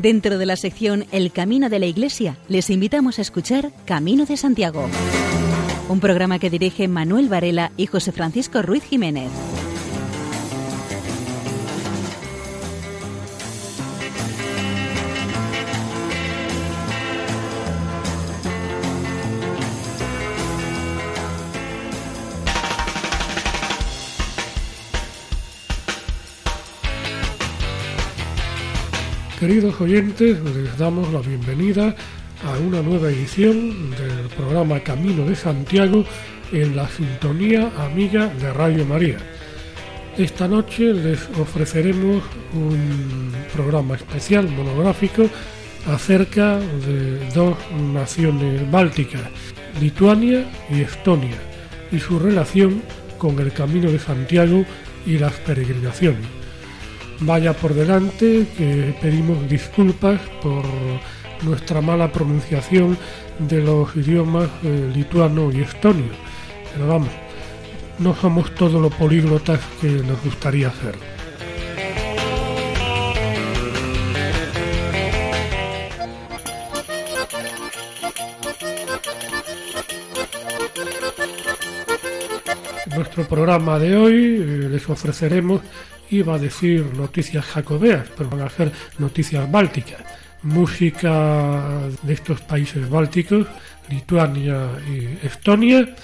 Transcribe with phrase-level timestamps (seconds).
[0.00, 4.38] Dentro de la sección El Camino de la Iglesia, les invitamos a escuchar Camino de
[4.38, 4.88] Santiago,
[5.90, 9.30] un programa que dirige Manuel Varela y José Francisco Ruiz Jiménez.
[29.40, 31.96] Queridos oyentes, les damos la bienvenida
[32.44, 36.04] a una nueva edición del programa Camino de Santiago
[36.52, 39.16] en la sintonía amiga de Radio María.
[40.18, 45.26] Esta noche les ofreceremos un programa especial monográfico
[45.86, 47.56] acerca de dos
[47.94, 49.22] naciones bálticas,
[49.80, 51.38] Lituania y Estonia,
[51.90, 52.82] y su relación
[53.16, 54.66] con el Camino de Santiago
[55.06, 56.39] y las peregrinaciones
[57.20, 60.64] vaya por delante que pedimos disculpas por
[61.42, 62.96] nuestra mala pronunciación
[63.38, 66.12] de los idiomas eh, lituano y estonio.
[66.72, 67.10] Pero vamos,
[67.98, 71.19] no somos todos los políglotas que nos gustaría ser.
[82.96, 85.62] Nuestro programa de hoy eh, les ofreceremos
[86.10, 90.00] iba a decir noticias jacobeas, pero van a ser noticias bálticas.
[90.42, 93.46] Música de estos países bálticos,
[93.88, 95.94] Lituania y Estonia,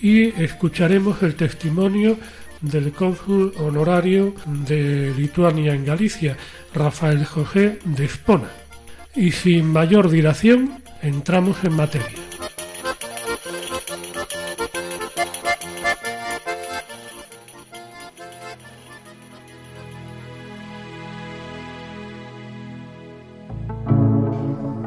[0.00, 2.16] y escucharemos el testimonio
[2.60, 6.36] del cónsul honorario de Lituania en Galicia,
[6.72, 8.48] Rafael José de Espona.
[9.14, 12.33] Y sin mayor dilación, entramos en materia.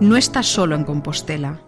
[0.08, 1.60] No estás solo en Compostela.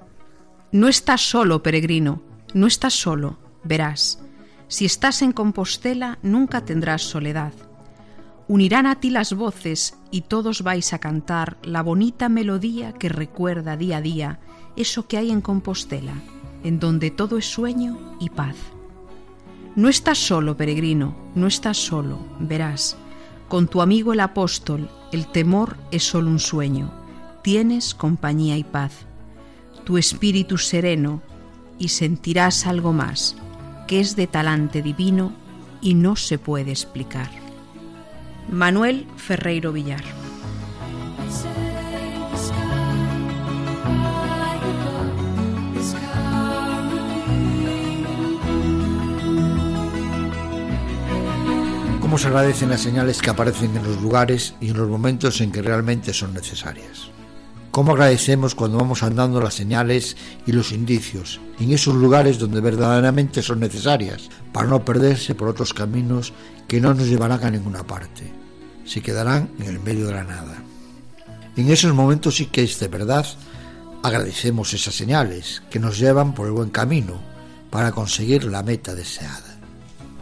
[0.71, 2.21] No estás solo, peregrino.
[2.53, 3.37] No estás solo.
[3.65, 4.23] Verás,
[4.69, 7.51] si estás en Compostela nunca tendrás soledad.
[8.47, 13.75] Unirán a ti las voces y todos vais a cantar la bonita melodía que recuerda
[13.75, 14.39] día a día
[14.77, 16.13] eso que hay en Compostela,
[16.63, 18.55] en donde todo es sueño y paz.
[19.75, 22.95] No estás solo, peregrino, no estás solo, verás.
[23.49, 26.98] Con tu amigo el apóstol, el temor es solo un sueño
[27.41, 28.91] tienes compañía y paz,
[29.83, 31.21] tu espíritu sereno,
[31.77, 33.35] y sentirás algo más,
[33.87, 35.31] que es de talante divino
[35.81, 37.29] y no se puede explicar.
[38.51, 40.03] Manuel Ferreiro Villar.
[52.01, 55.51] ¿Cómo se agradecen las señales que aparecen en los lugares y en los momentos en
[55.51, 57.11] que realmente son necesarias?
[57.71, 63.43] ¿Cómo agradecemos cuando vamos andando las señales y los indicios en esos lugares donde verdaderamente
[63.43, 66.33] son necesarias para no perderse por otros caminos
[66.67, 68.33] que no nos llevarán a ninguna parte?
[68.85, 70.63] Se quedarán en el medio de la nada.
[71.55, 73.25] En esos momentos sí que es de verdad
[74.01, 77.21] agradecemos esas señales que nos llevan por el buen camino
[77.69, 79.59] para conseguir la meta deseada.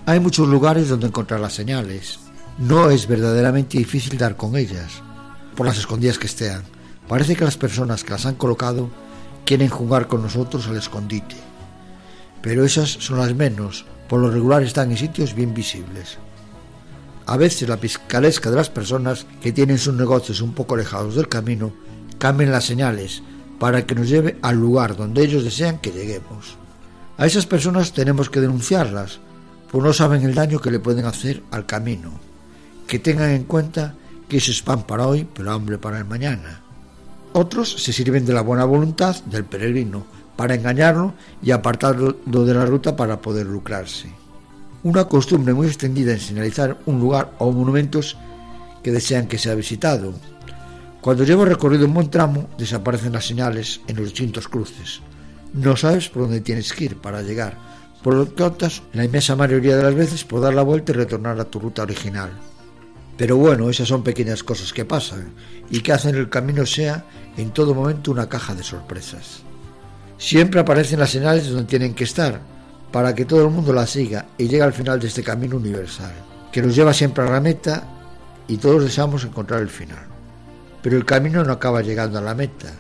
[0.06, 2.20] Hay muchos lugares donde encontrar las señales.
[2.58, 5.02] No es verdaderamente difícil dar con ellas,
[5.56, 6.77] por las escondidas que estén
[7.08, 8.90] Parece que las personas que las han colocado
[9.46, 11.36] quieren jugar con nosotros al escondite,
[12.42, 16.18] pero esas son las menos, por lo regular están en sitios bien visibles.
[17.26, 21.28] A veces la piscalesca de las personas que tienen sus negocios un poco alejados del
[21.28, 21.74] camino
[22.18, 23.22] cambian las señales
[23.60, 26.58] para que nos lleve al lugar donde ellos desean que lleguemos.
[27.18, 29.20] A esas personas tenemos que denunciarlas,
[29.72, 32.20] pues no saben el daño que le pueden hacer al camino.
[32.88, 33.96] Que tengan en cuenta
[34.30, 36.67] que eso es pan para hoy, pero hambre para el mañana.
[37.40, 42.66] Otros se sirven de la buena voluntad del peregrino para engañarlo y apartarlo de la
[42.66, 44.10] ruta para poder lucrarse.
[44.82, 48.18] Una costumbre muy extendida en señalizar un lugar o monumentos
[48.82, 50.16] que desean que sea visitado.
[51.00, 55.02] Cuando llevo recorrido un buen tramo, desaparecen las señales en los distintos cruces.
[55.54, 57.56] No sabes por dónde tienes que ir para llegar,
[58.02, 60.96] por lo que optas la inmensa mayoría de las veces por dar la vuelta y
[60.96, 62.32] retornar a tu ruta original.
[63.18, 65.34] Pero bueno, esas son pequeñas cosas que pasan
[65.72, 67.04] y que hacen el camino sea
[67.36, 69.42] en todo momento una caja de sorpresas.
[70.20, 72.40] Siempre aparecen las señales donde tienen que estar
[72.92, 76.14] para que todo el mundo las siga y llegue al final de este camino universal,
[76.52, 77.88] que nos lleva siempre a la meta
[78.48, 80.06] y todos deseamos encontrar el final.
[80.84, 82.72] Pero el camino no acaba llegando a la meta.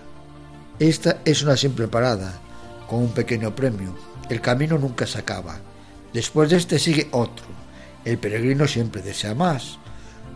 [0.80, 2.40] Esta es una simple parada,
[2.88, 3.96] con un pequeño premio.
[4.30, 5.58] El camino nunca se acaba.
[6.14, 7.46] Después de este sigue otro.
[8.06, 9.80] El peregrino siempre desea más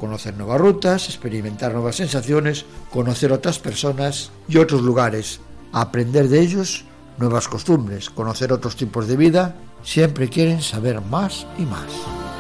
[0.02, 6.86] conocer nuevas rutas, experimentar nuevas sensaciones, conocer otras personas y otros lugares, aprender de ellos
[7.20, 12.31] nuevas costumbres, conocer otros tipos de vida, siempre quieren saber más y más.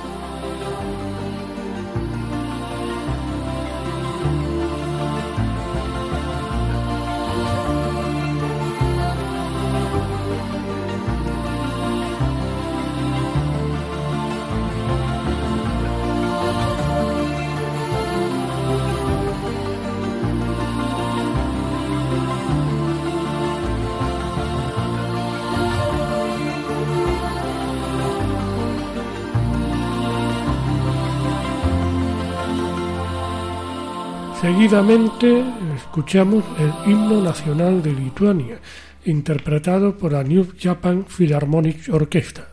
[34.71, 35.43] Seguidamente
[35.75, 38.57] escuchamos el himno nacional de Lituania,
[39.03, 42.50] interpretado por la New Japan Philharmonic Orchestra.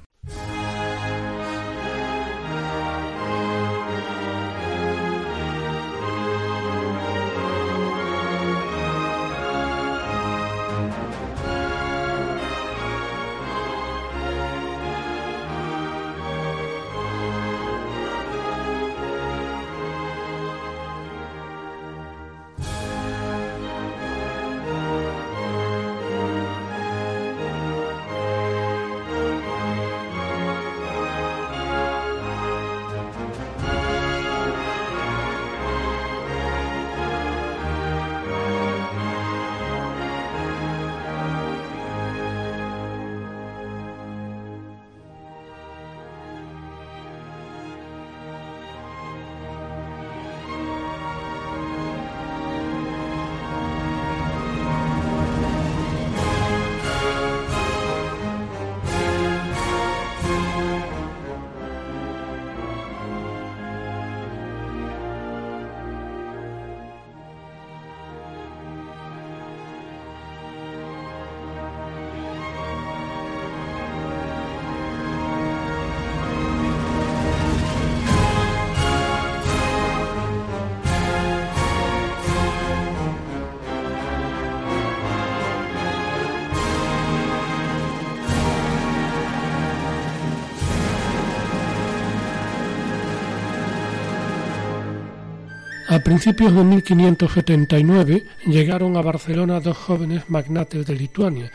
[96.09, 101.53] Principios de 1579 llegaron a Barcelona dos jóvenes magnates de Lituania,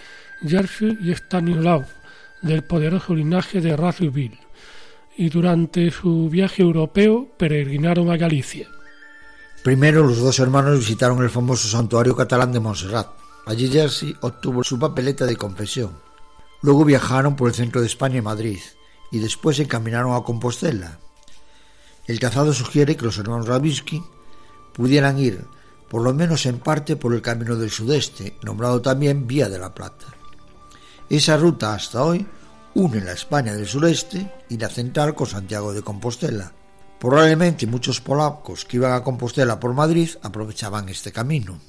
[0.47, 1.87] Jerzy y Stanislav,
[2.43, 4.37] del poderoso linaje de Radziwiłł,
[5.17, 8.67] y durante su viaje europeo peregrinaron a Galicia.
[9.63, 13.07] Primero los dos hermanos visitaron el famoso santuario catalán de Montserrat.
[13.47, 15.97] Allí Jerzy obtuvo su papeleta de confesión.
[16.61, 18.59] Luego viajaron por el centro de España y Madrid,
[19.11, 20.99] y después se encaminaron a Compostela.
[22.05, 24.03] El trazado sugiere que los hermanos Ravinsky
[24.73, 25.45] pudieran ir,
[25.89, 29.73] por lo menos en parte, por el camino del sudeste, nombrado también Vía de la
[29.73, 30.07] Plata.
[31.09, 32.25] Esa ruta hasta hoy
[32.75, 36.53] une la España del sureste y la central con Santiago de Compostela.
[36.99, 41.59] Probablemente muchos polacos que iban a Compostela por Madrid aprovechaban este camino.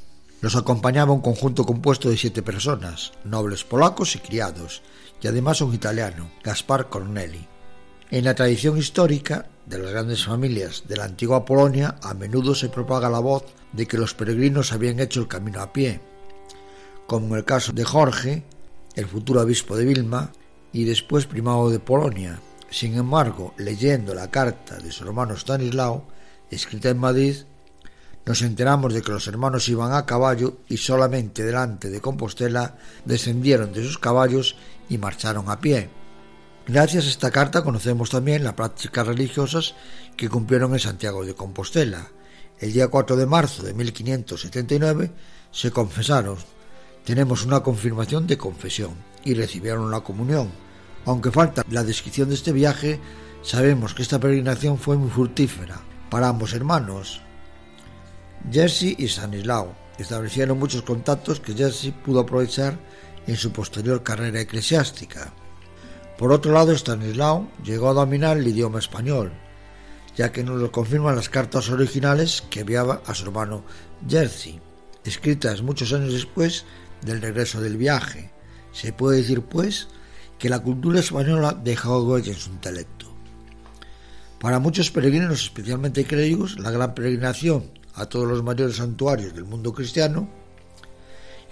[0.40, 4.82] Los acompañaba un conjunto compuesto de siete personas, nobles polacos y criados,
[5.20, 7.48] y además un italiano, Gaspar Corneli.
[8.10, 12.68] En la tradición histórica de las grandes familias de la antigua Polonia, a menudo se
[12.68, 16.00] propaga la voz de que los peregrinos habían hecho el camino a pie,
[17.06, 18.44] como en el caso de Jorge,
[18.94, 20.32] el futuro obispo de Vilma
[20.72, 22.40] y después primado de Polonia.
[22.70, 26.04] Sin embargo, leyendo la carta de su hermano Stanislao,
[26.50, 27.36] escrita en Madrid,
[28.26, 33.72] nos enteramos de que los hermanos iban a caballo y solamente delante de Compostela descendieron
[33.72, 34.56] de sus caballos
[34.88, 35.90] y marcharon a pie.
[36.66, 39.74] Gracias a esta carta conocemos también las prácticas religiosas
[40.16, 42.08] que cumplieron en Santiago de Compostela.
[42.58, 45.10] El día 4 de marzo de 1579
[45.52, 46.38] se confesaron.
[47.04, 48.92] Tenemos una confirmación de confesión
[49.26, 50.50] y recibieron la comunión.
[51.04, 52.98] Aunque falta la descripción de este viaje,
[53.42, 57.20] sabemos que esta peregrinación fue muy fructífera para ambos hermanos.
[58.50, 62.78] Jerzy y Stanislao establecieron muchos contactos que Jerzy pudo aprovechar
[63.26, 65.30] en su posterior carrera eclesiástica.
[66.18, 69.32] Por otro lado, Stanislao llegó a dominar el idioma español,
[70.16, 73.64] ya que nos lo confirman las cartas originales que enviaba a su hermano
[74.08, 74.60] Jerzy,
[75.04, 76.64] escritas muchos años después
[77.02, 78.30] del regreso del viaje.
[78.72, 79.88] Se puede decir, pues,
[80.38, 83.12] que la cultura española dejó huella en su intelecto.
[84.40, 89.72] Para muchos peregrinos, especialmente clérigos, la gran peregrinación a todos los mayores santuarios del mundo
[89.72, 90.28] cristiano,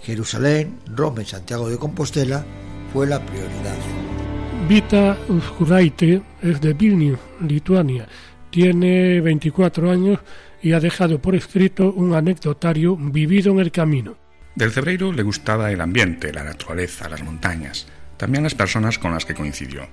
[0.03, 2.45] Jerusalén, Roma y Santiago de Compostela,
[2.91, 4.22] fue la prioridad.
[4.67, 8.07] Vita Uskuraite es de Vilnius, Lituania,
[8.49, 10.19] Tiene 24 años
[10.61, 14.15] y ha dejado por escrito un anecdotario vivido en el camino.
[14.55, 19.25] Del Cebreiro le gustaba el ambiente, la naturaleza, las montañas, también las personas con las
[19.25, 19.87] que coincidió.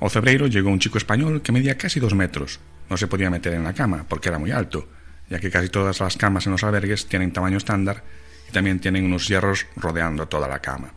[0.00, 2.60] Al Cebreiro llegó un chico español que medía casi dos metros.
[2.90, 4.86] No se podía meter en la cama porque era muy alto,
[5.30, 8.04] ya que casi todas las camas en los albergues tienen tamaño estándar
[8.48, 10.92] y también tienen unos hierros rodeando toda la cama.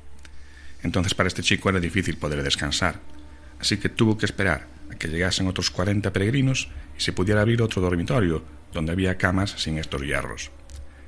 [0.84, 3.00] Entonces para este chico era difícil poder descansar,
[3.60, 7.62] así que tuvo que esperar a que llegasen otros 40 peregrinos y se pudiera abrir
[7.62, 10.51] otro dormitorio donde había camas sin estos hierros.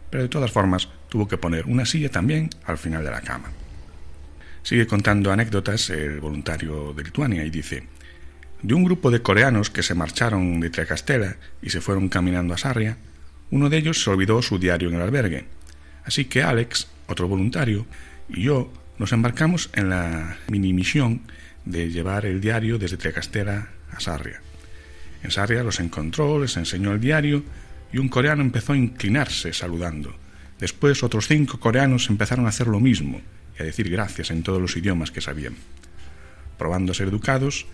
[0.09, 3.51] Pero de todas formas tuvo que poner una silla también al final de la cama.
[4.63, 7.83] Sigue contando anécdotas el voluntario de Lituania y dice,
[8.61, 12.57] de un grupo de coreanos que se marcharon de Trecastela y se fueron caminando a
[12.57, 12.97] Sarria,
[13.51, 15.45] uno de ellos se olvidó su diario en el albergue.
[16.03, 17.85] Así que Alex, otro voluntario,
[18.29, 21.21] y yo nos embarcamos en la mini misión
[21.65, 24.41] de llevar el diario desde Trecastela a Sarria.
[25.23, 27.43] En Sarria los encontró, les enseñó el diario
[27.91, 30.15] y un coreano empezó a inclinarse saludando.
[30.59, 33.21] Después otros cinco coreanos empezaron a hacer lo mismo
[33.57, 35.55] y a decir gracias en todos los idiomas que sabían.
[36.57, 37.67] Probando a ser educados,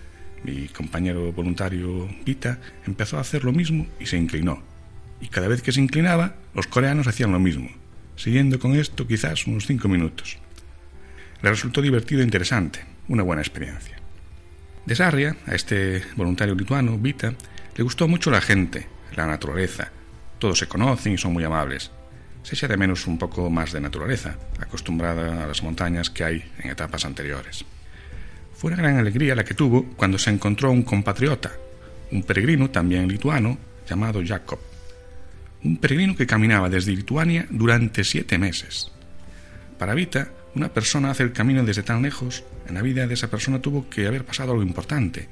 [0.44, 4.62] mi compañero voluntario Vita empezó a hacer lo mismo y se inclinó.
[5.22, 7.70] Y cada vez que se inclinaba, los coreanos hacían lo mismo,
[8.18, 10.43] siguiendo con esto quizás unos cinco minutos.
[11.44, 13.98] Le resultó divertido e interesante, una buena experiencia.
[14.86, 17.34] De Sarria, a este voluntario lituano, Vita,
[17.76, 19.92] le gustó mucho la gente, la naturaleza.
[20.40, 21.92] Todos se conocen y son muy amables.
[22.44, 26.50] Se echa de menos un poco más de naturaleza, acostumbrada a las montañas que hay
[26.60, 27.66] en etapas anteriores.
[28.56, 31.52] Fue una gran alegría la que tuvo cuando se encontró un compatriota,
[32.14, 34.60] un peregrino también lituano, llamado Jacob.
[35.62, 38.94] Un peregrino que caminaba desde Lituania durante siete meses.
[39.78, 43.30] Para Vita, una persona hace el camino desde tan lejos, en la vida de esa
[43.30, 45.28] persona tuvo que haber pasado algo importante,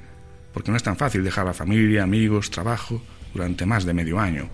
[0.52, 3.02] porque no es tan fácil dejar la familia, amigos, trabajo
[3.32, 4.48] durante más de medio año.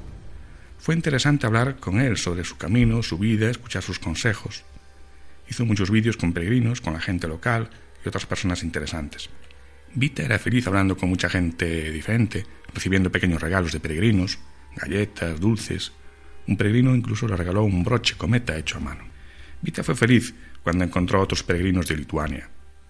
[0.78, 4.64] Fue interesante hablar con él sobre su camino, su vida, escuchar sus consejos.
[5.48, 7.70] Hizo muchos vídeos con peregrinos, con la gente local
[8.04, 9.30] y otras personas interesantes.
[9.94, 12.44] Vita era feliz hablando con mucha gente diferente,
[12.74, 14.38] recibiendo pequeños regalos de peregrinos,
[14.76, 15.92] galletas, dulces.
[16.46, 19.04] Un peregrino incluso le regaló un broche cometa hecho a mano.
[19.60, 22.48] Vita fue feliz cuando encontró a otros peregrinos de Lituania.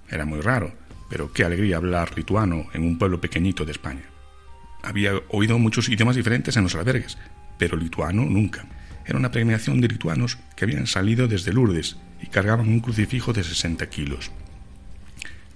[0.09, 0.73] Era muy raro,
[1.09, 4.05] pero qué alegría hablar lituano en un pueblo pequeñito de España.
[4.83, 7.19] Había oído muchos idiomas diferentes en los albergues,
[7.59, 8.67] pero lituano nunca.
[9.07, 13.43] Era una peregrinación de lituanos que habían salido desde Lourdes y cargaban un crucifijo de
[13.43, 14.31] 60 kilos.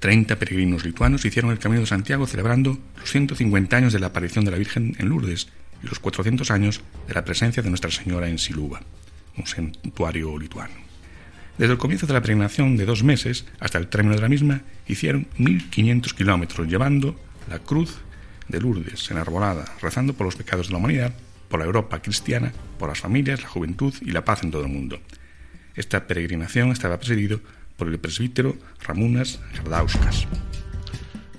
[0.00, 4.44] Treinta peregrinos lituanos hicieron el Camino de Santiago celebrando los 150 años de la aparición
[4.44, 5.48] de la Virgen en Lourdes
[5.82, 8.82] y los 400 años de la presencia de Nuestra Señora en Siluba,
[9.36, 10.81] un santuario lituano.
[11.62, 14.62] Desde el comienzo de la peregrinación de dos meses hasta el término de la misma,
[14.88, 17.14] hicieron 1.500 kilómetros llevando
[17.48, 17.98] la cruz
[18.48, 21.14] de Lourdes enarbolada, rezando por los pecados de la humanidad,
[21.48, 24.72] por la Europa cristiana, por las familias, la juventud y la paz en todo el
[24.72, 24.98] mundo.
[25.76, 27.38] Esta peregrinación estaba presidido
[27.76, 30.26] por el presbítero Ramunas Jardauskas.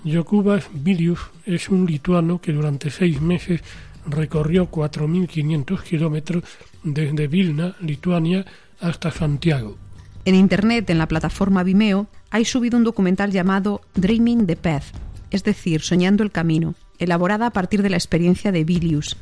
[0.06, 3.60] Jokubas Vilius es un lituano que durante seis meses
[4.08, 6.46] recorrió 4.500 kilómetros
[6.82, 8.46] desde Vilna, Lituania,
[8.80, 9.83] hasta Santiago.
[10.26, 14.86] En Internet, en la plataforma Vimeo, hay subido un documental llamado Dreaming the Path,
[15.32, 19.18] es decir, Soñando el Camino, elaborada a partir de la experiencia de Vilius.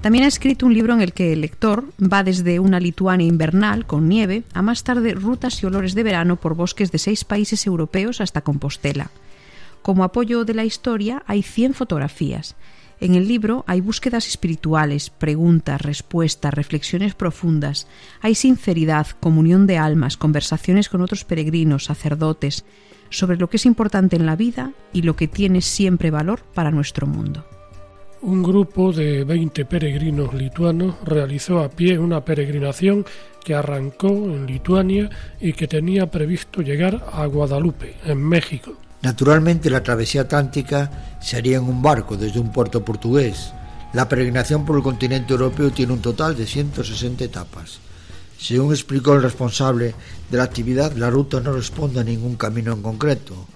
[0.00, 3.86] También ha escrito un libro en el que el lector va desde una Lituania invernal
[3.86, 7.66] con nieve a más tarde rutas y olores de verano por bosques de seis países
[7.66, 9.10] europeos hasta Compostela.
[9.82, 12.56] Como apoyo de la historia hay 100 fotografías.
[13.00, 17.86] En el libro hay búsquedas espirituales, preguntas, respuestas, reflexiones profundas.
[18.20, 22.66] Hay sinceridad, comunión de almas, conversaciones con otros peregrinos, sacerdotes,
[23.08, 26.70] sobre lo que es importante en la vida y lo que tiene siempre valor para
[26.70, 27.46] nuestro mundo.
[28.20, 33.06] Un grupo de 20 peregrinos lituanos realizó a pie una peregrinación
[33.42, 35.08] que arrancó en Lituania
[35.40, 38.76] y que tenía previsto llegar a Guadalupe, en México.
[39.02, 43.52] Naturalmente la travesía atlántica se haría en un barco desde un puerto portugués.
[43.92, 47.78] La peregrinación por el continente europeo tiene un total de 160 etapas.
[48.38, 49.94] Según explicó el responsable
[50.30, 53.46] de la actividad, la ruta no responde a ningún camino en concreto.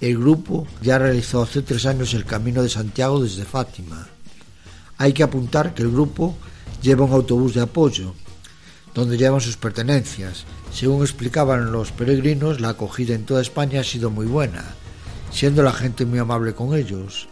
[0.00, 4.06] El grupo ya realizó hace tres años el Camino de Santiago desde Fátima.
[4.98, 6.36] Hay que apuntar que el grupo
[6.82, 8.14] lleva un autobús de apoyo,
[8.94, 10.44] donde llevan sus pertenencias.
[10.74, 14.64] Según explicaban los peregrinos, la acogida en toda España ha sido muy buena,
[15.30, 17.28] siendo la gente muy amable con ellos.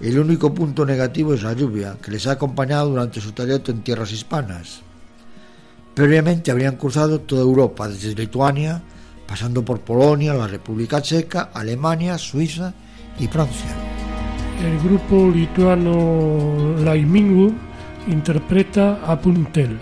[0.00, 3.82] El único punto negativo es la lluvia, que les ha acompañado durante su trayecto en
[3.82, 4.82] tierras hispanas.
[5.94, 8.80] Previamente habrían cruzado toda Europa, desde Lituania,
[9.26, 12.72] pasando por Polonia, la República Checa, Alemania, Suiza
[13.18, 13.74] y Francia.
[14.62, 17.52] el grupo lituano Laimingu
[18.06, 19.76] interpreta a Puntel.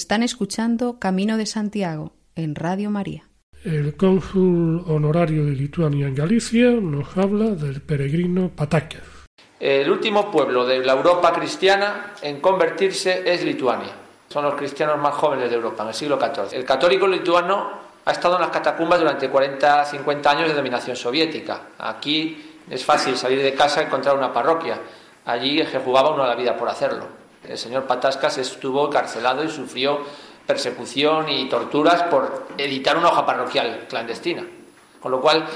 [0.00, 3.28] Están escuchando Camino de Santiago en Radio María.
[3.62, 9.02] El cónsul honorario de Lituania en Galicia nos habla del peregrino Patáquez.
[9.60, 13.92] El último pueblo de la Europa cristiana en convertirse es Lituania.
[14.30, 16.58] Son los cristianos más jóvenes de Europa en el siglo XIV.
[16.58, 17.70] El católico lituano
[18.02, 21.60] ha estado en las catacumbas durante 40, 50 años de dominación soviética.
[21.76, 24.80] Aquí es fácil salir de casa y encontrar una parroquia.
[25.26, 27.19] Allí se jugaba uno la vida por hacerlo.
[27.48, 30.00] El señor Patascas estuvo encarcelado y sufrió
[30.46, 34.44] persecución y torturas por editar una hoja parroquial clandestina.
[35.00, 35.46] Con lo cual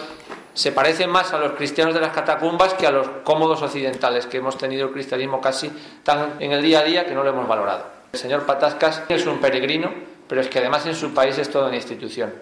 [0.55, 4.39] se parece más a los cristianos de las catacumbas que a los cómodos occidentales que
[4.39, 5.71] hemos tenido el cristianismo casi
[6.03, 7.87] tan en el día a día que no lo hemos valorado.
[8.13, 9.93] El señor Patascas es un peregrino,
[10.29, 12.33] pero es que además en su país es toda una institución.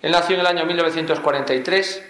[0.00, 2.02] Él nació en el año 1943,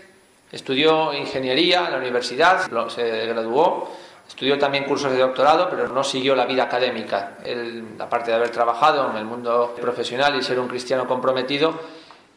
[0.53, 3.91] estudió ingeniería en la universidad, se graduó
[4.31, 7.39] Estudió también cursos de doctorado, pero no siguió la vida académica.
[7.45, 11.75] Él, aparte de haber trabajado en el mundo profesional y ser un cristiano comprometido,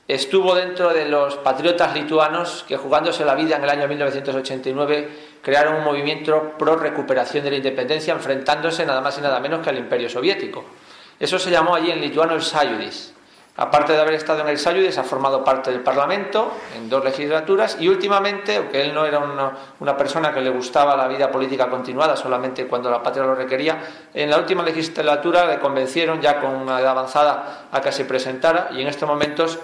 [0.07, 5.09] estuvo dentro de los patriotas lituanos que jugándose la vida en el año 1989
[5.43, 9.69] crearon un movimiento pro recuperación de la independencia enfrentándose nada más y nada menos que
[9.69, 10.65] al imperio soviético.
[11.19, 13.12] Eso se llamó allí en lituano el Sayudis.
[13.55, 17.77] Aparte de haber estado en el Sayudis, ha formado parte del Parlamento en dos legislaturas
[17.79, 19.19] y últimamente, aunque él no era
[19.79, 23.77] una, persona que le gustaba la vida política continuada solamente cuando la patria lo requería,
[24.11, 28.69] en la última legislatura le convencieron ya con una edad avanzada a que se presentara
[28.71, 29.59] y en estos momentos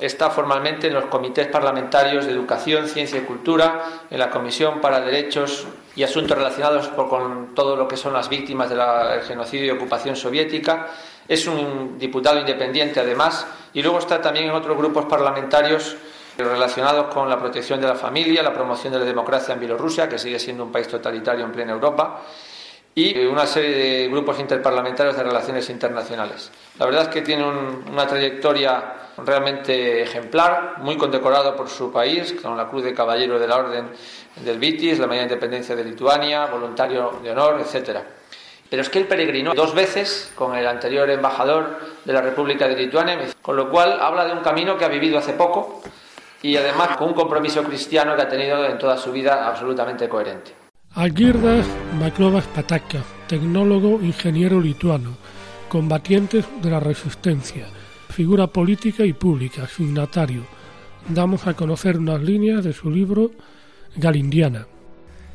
[0.00, 5.00] está formalmente en los comités parlamentarios de Educación, Ciencia y Cultura, en la Comisión para
[5.00, 8.80] Derechos y Asuntos relacionados con todo lo que son las víctimas del
[9.22, 10.88] genocidio y ocupación soviética.
[11.26, 15.96] Es un diputado independiente, además, y luego está también en otros grupos parlamentarios
[16.36, 20.18] relacionados con la protección de la familia, la promoción de la democracia en Bielorrusia, que
[20.18, 22.22] sigue siendo un país totalitario en plena Europa,
[22.94, 26.50] y una serie de grupos interparlamentarios de relaciones internacionales.
[26.78, 32.56] La verdad es que tiene una trayectoria realmente ejemplar, muy condecorado por su país, con
[32.56, 33.88] la Cruz de Caballero de la Orden
[34.44, 38.04] del Vitis, la Medalla de Independencia de Lituania, voluntario de honor, etcétera.
[38.70, 42.76] Pero es que él peregrinó dos veces con el anterior embajador de la República de
[42.76, 45.80] Lituania, con lo cual habla de un camino que ha vivido hace poco
[46.42, 50.52] y además con un compromiso cristiano que ha tenido en toda su vida absolutamente coherente.
[50.94, 51.66] Agirdas
[51.98, 55.16] Maklovas Pataka, tecnólogo ingeniero lituano,
[55.68, 57.66] combatientes de la resistencia,
[58.18, 60.44] figura política y pública, signatario.
[61.08, 63.30] Damos a conocer unas líneas de su libro
[63.94, 64.66] Galindiana.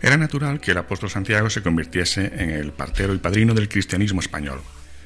[0.01, 4.19] Era natural que el apóstol Santiago se convirtiese en el partero y padrino del cristianismo
[4.19, 4.59] español.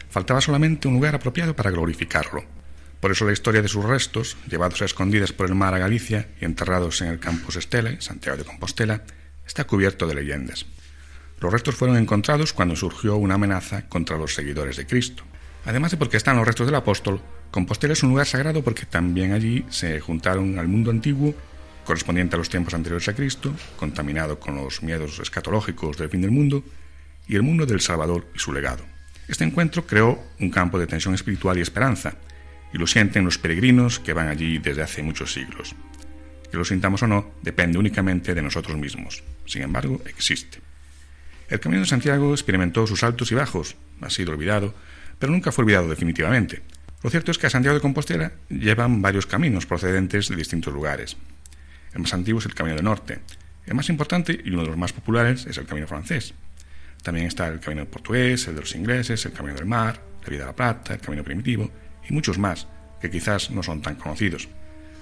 [0.09, 2.45] Faltaba solamente un lugar apropiado para glorificarlo.
[2.99, 6.29] Por eso la historia de sus restos, llevados a escondidas por el mar a Galicia
[6.41, 9.03] y enterrados en el campus Estela, Santiago de Compostela,
[9.45, 10.65] está cubierto de leyendas.
[11.39, 15.21] Los restos fueron encontrados cuando surgió una amenaza contra los seguidores de Cristo.
[15.63, 19.31] Además de porque están los restos del apóstol, Compostela es un lugar sagrado porque también
[19.31, 21.33] allí se juntaron al mundo antiguo,
[21.85, 26.31] correspondiente a los tiempos anteriores a Cristo, contaminado con los miedos escatológicos del fin del
[26.31, 26.63] mundo,
[27.27, 28.83] y el mundo del Salvador y su legado.
[29.27, 32.15] Este encuentro creó un campo de tensión espiritual y esperanza,
[32.73, 35.75] y lo sienten los peregrinos que van allí desde hace muchos siglos.
[36.51, 39.23] Que lo sintamos o no depende únicamente de nosotros mismos.
[39.45, 40.59] Sin embargo, existe.
[41.49, 44.73] El Camino de Santiago experimentó sus altos y bajos, ha sido olvidado,
[45.19, 46.61] pero nunca fue olvidado definitivamente.
[47.03, 51.15] Lo cierto es que a Santiago de Compostela llevan varios caminos procedentes de distintos lugares.
[51.93, 53.19] El más antiguo es el Camino del Norte.
[53.65, 56.33] El más importante y uno de los más populares es el Camino francés.
[57.03, 60.39] También está el Camino portugués, el de los ingleses, el Camino del Mar, la Vía
[60.39, 61.69] de la Plata, el Camino Primitivo
[62.09, 62.67] y muchos más
[62.99, 64.47] que quizás no son tan conocidos.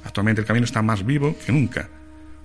[0.04, 1.90] Actualmente el camino está más vivo que nunca.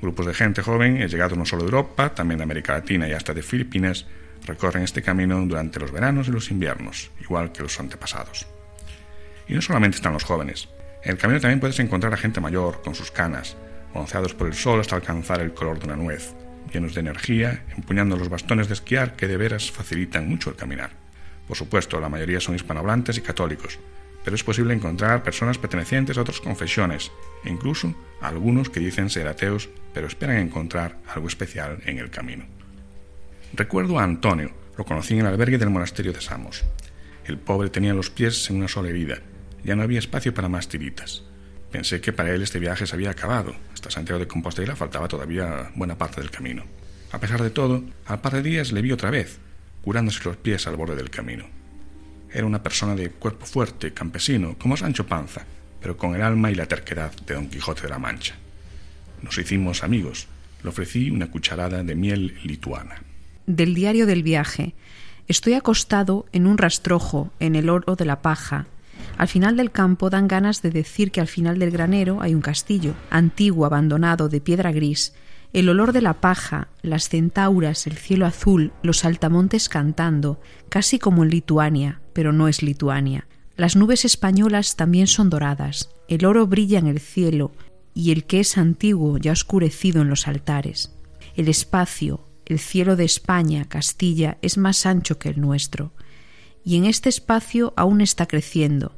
[0.00, 3.34] Grupos de gente joven, llegados no solo de Europa, también de América Latina y hasta
[3.34, 4.06] de Filipinas,
[4.46, 8.46] recorren este camino durante los veranos y los inviernos, igual que los antepasados.
[9.50, 10.68] Y no solamente están los jóvenes.
[11.02, 13.56] En el camino también puedes encontrar a gente mayor, con sus canas,
[13.92, 16.34] bronceados por el sol hasta alcanzar el color de una nuez,
[16.72, 20.92] llenos de energía, empuñando los bastones de esquiar que de veras facilitan mucho el caminar.
[21.48, 23.80] Por supuesto, la mayoría son hispanohablantes y católicos,
[24.22, 27.10] pero es posible encontrar personas pertenecientes a otras confesiones,
[27.44, 32.44] e incluso algunos que dicen ser ateos, pero esperan encontrar algo especial en el camino.
[33.54, 36.62] Recuerdo a Antonio, lo conocí en el albergue del monasterio de Samos.
[37.24, 39.18] El pobre tenía los pies en una sola herida,
[39.64, 41.22] ya no había espacio para más tiritas.
[41.70, 43.54] Pensé que para él este viaje se había acabado.
[43.72, 46.64] Hasta Santiago de Compostela faltaba todavía buena parte del camino.
[47.12, 49.38] A pesar de todo, al par de días le vi otra vez,
[49.82, 51.44] curándose los pies al borde del camino.
[52.32, 55.44] Era una persona de cuerpo fuerte, campesino, como Sancho Panza,
[55.80, 58.34] pero con el alma y la terquedad de Don Quijote de la Mancha.
[59.22, 60.28] Nos hicimos amigos.
[60.62, 63.02] Le ofrecí una cucharada de miel lituana.
[63.46, 64.74] Del diario del viaje.
[65.26, 68.66] Estoy acostado en un rastrojo, en el oro de la paja.
[69.20, 72.40] Al final del campo dan ganas de decir que al final del granero hay un
[72.40, 75.12] castillo, antiguo, abandonado, de piedra gris,
[75.52, 81.22] el olor de la paja, las centauras, el cielo azul, los altamontes cantando, casi como
[81.22, 83.26] en Lituania, pero no es Lituania.
[83.58, 87.52] Las nubes españolas también son doradas, el oro brilla en el cielo,
[87.92, 90.96] y el que es antiguo ya oscurecido en los altares.
[91.36, 95.92] El espacio, el cielo de España, Castilla, es más ancho que el nuestro,
[96.64, 98.96] y en este espacio aún está creciendo.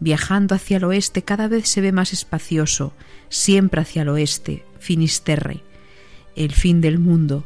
[0.00, 2.92] Viajando hacia el oeste cada vez se ve más espacioso,
[3.28, 5.62] siempre hacia el oeste, Finisterre
[6.36, 7.44] el fin del mundo,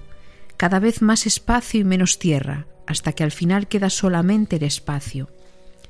[0.57, 5.29] cada vez más espacio y menos tierra, hasta que al final queda solamente el espacio.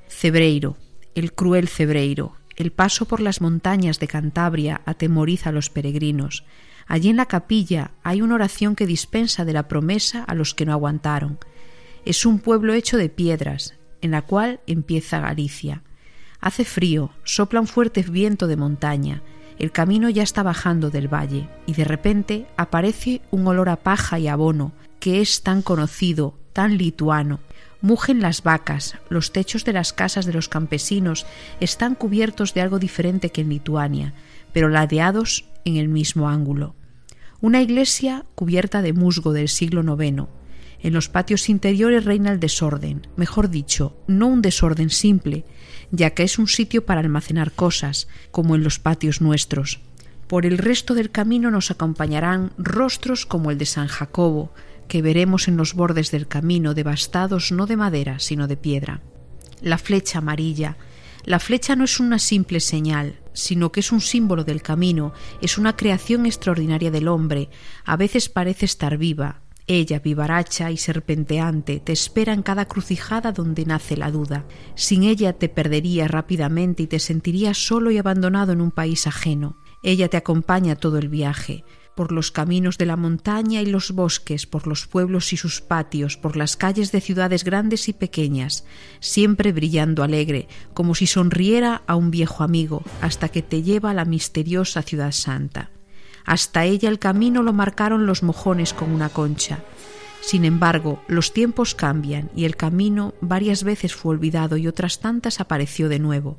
[0.09, 0.77] Cebreiro,
[1.15, 6.45] el cruel Cebreiro, el paso por las montañas de Cantabria atemoriza a los peregrinos.
[6.87, 10.67] Allí en la capilla hay una oración que dispensa de la promesa a los que
[10.67, 11.39] no aguantaron.
[12.05, 15.83] Es un pueblo hecho de piedras, en la cual empieza Galicia.
[16.41, 19.23] Hace frío, sopla un fuerte viento de montaña,
[19.59, 24.21] El camino ya está bajando del valle y de repente aparece un olor a paja
[24.21, 27.41] y abono que es tan conocido, tan lituano.
[27.81, 31.27] Mugen las vacas, los techos de las casas de los campesinos
[31.61, 34.15] están cubiertos de algo diferente que en Lituania,
[34.53, 36.75] pero ladeados en el mismo ángulo.
[37.41, 40.25] Una iglesia cubierta de musgo del siglo IX.
[40.81, 45.45] En los patios interiores reina el desorden, mejor dicho, no un desorden simple,
[45.91, 49.81] ya que es un sitio para almacenar cosas, como en los patios nuestros.
[50.27, 54.53] Por el resto del camino nos acompañarán rostros como el de San Jacobo,
[54.87, 59.01] que veremos en los bordes del camino devastados no de madera, sino de piedra.
[59.61, 60.77] La flecha amarilla.
[61.25, 65.59] La flecha no es una simple señal, sino que es un símbolo del camino, es
[65.59, 67.51] una creación extraordinaria del hombre,
[67.85, 73.67] a veces parece estar viva, ella, vivaracha y serpenteante, te espera en cada crucijada donde
[73.67, 74.47] nace la duda.
[74.75, 79.59] Sin ella te perderías rápidamente y te sentirías solo y abandonado en un país ajeno.
[79.83, 84.47] Ella te acompaña todo el viaje, por los caminos de la montaña y los bosques,
[84.47, 88.65] por los pueblos y sus patios, por las calles de ciudades grandes y pequeñas,
[89.01, 93.95] siempre brillando alegre, como si sonriera a un viejo amigo, hasta que te lleva a
[93.95, 95.71] la misteriosa ciudad santa.
[96.29, 99.61] Hasta ella el camino lo marcaron los mojones con una concha.
[100.21, 105.41] Sin embargo, los tiempos cambian y el camino varias veces fue olvidado y otras tantas
[105.41, 106.39] apareció de nuevo.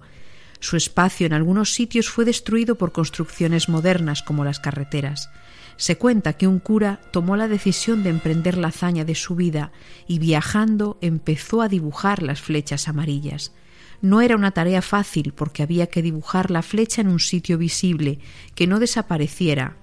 [0.60, 5.32] Su espacio en algunos sitios fue destruido por construcciones modernas como las carreteras.
[5.76, 9.72] Se cuenta que un cura tomó la decisión de emprender la hazaña de su vida
[10.08, 13.54] y viajando empezó a dibujar las flechas amarillas.
[14.02, 18.20] No era una tarea fácil porque había que dibujar la flecha en un sitio visible,
[18.56, 19.76] que no desapareciera.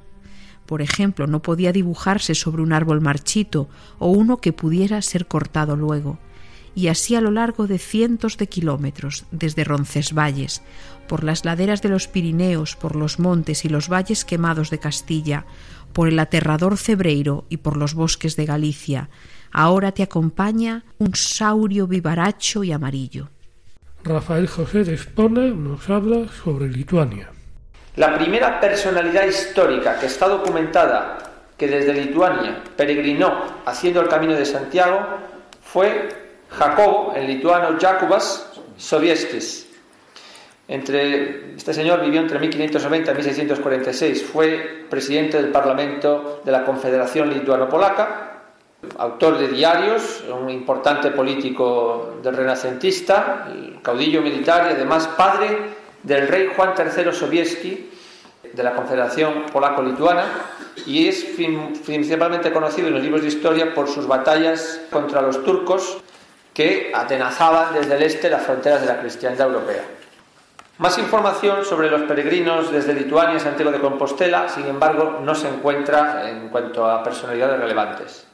[0.64, 5.76] Por ejemplo, no podía dibujarse sobre un árbol marchito o uno que pudiera ser cortado
[5.76, 6.18] luego.
[6.74, 10.62] Y así a lo largo de cientos de kilómetros, desde Roncesvalles,
[11.08, 15.46] por las laderas de los Pirineos, por los montes y los valles quemados de Castilla,
[15.92, 19.08] por el aterrador Cebreiro y por los bosques de Galicia,
[19.52, 23.30] ahora te acompaña un saurio vivaracho y amarillo.
[24.06, 27.28] Rafael José de Espona nos habla sobre Lituania.
[27.96, 31.18] La primera personalidad histórica que está documentada
[31.56, 35.00] que desde Lituania peregrinó haciendo el camino de Santiago
[35.60, 36.08] fue
[36.50, 39.66] Jacobo, el lituano Jakubas Sobieskis.
[40.68, 47.32] Entre, este señor vivió entre 1590 y 1646, fue presidente del Parlamento de la Confederación
[47.32, 48.25] Lituano-Polaca,
[48.98, 53.48] autor de diarios, un importante político del renacentista,
[53.82, 55.58] caudillo militar y además padre
[56.02, 57.90] del rey Juan III Sobieski
[58.52, 60.24] de la Confederación Polaco-Lituana
[60.86, 61.26] y es
[61.84, 65.98] principalmente conocido en los libros de historia por sus batallas contra los turcos
[66.54, 69.82] que atenazaban desde el este las fronteras de la cristiandad europea.
[70.78, 75.48] Más información sobre los peregrinos desde Lituania a Santiago de Compostela, sin embargo, no se
[75.48, 78.26] encuentra en cuanto a personalidades relevantes.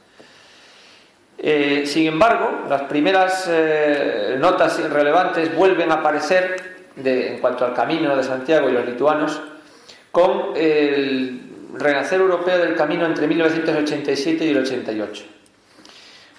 [1.37, 8.15] Eh, sin embargo, las primeras eh, notas relevantes vuelven a aparecer en cuanto al camino
[8.15, 9.41] de Santiago y los lituanos
[10.11, 11.41] con el
[11.73, 15.23] renacer europeo del camino entre 1987 y el 88.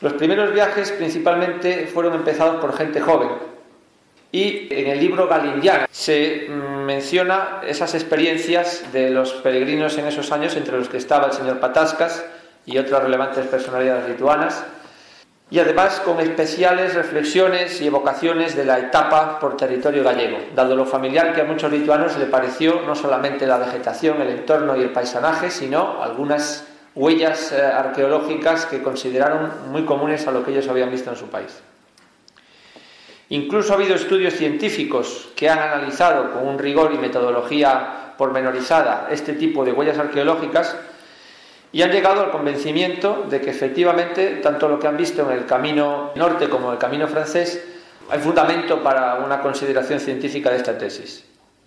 [0.00, 3.30] Los primeros viajes principalmente fueron empezados por gente joven
[4.30, 10.32] y en el libro Galindiana se mm, menciona esas experiencias de los peregrinos en esos
[10.32, 12.24] años entre los que estaba el señor Patascas
[12.66, 14.64] y otras relevantes personalidades lituanas
[15.50, 20.86] y además con especiales reflexiones y evocaciones de la etapa por territorio gallego, dado lo
[20.86, 24.90] familiar que a muchos lituanos le pareció no solamente la vegetación, el entorno y el
[24.90, 30.90] paisanaje, sino algunas huellas eh, arqueológicas que consideraron muy comunes a lo que ellos habían
[30.90, 31.60] visto en su país.
[33.28, 39.32] Incluso ha habido estudios científicos que han analizado con un rigor y metodología pormenorizada este
[39.32, 40.76] tipo de huellas arqueológicas
[41.74, 45.44] y han llegado al convencimiento de que efectivamente tanto lo que han visto en el
[45.44, 47.64] camino norte como en el camino francés
[48.08, 51.24] hay fundamento para una consideración científica de esta tesis.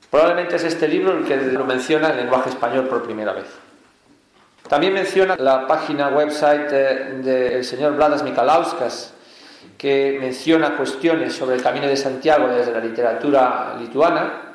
[0.09, 3.47] Probablemente es este libro el que lo menciona en lenguaje español por primera vez.
[4.69, 9.13] También menciona la página website eh, del señor Vladas Mikalauskas,
[9.77, 14.46] que menciona cuestiones sobre el camino de Santiago desde la literatura lituana,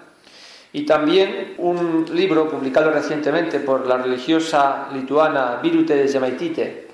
[0.72, 6.88] y también un libro publicado recientemente por la religiosa lituana Virute de Yamaitite,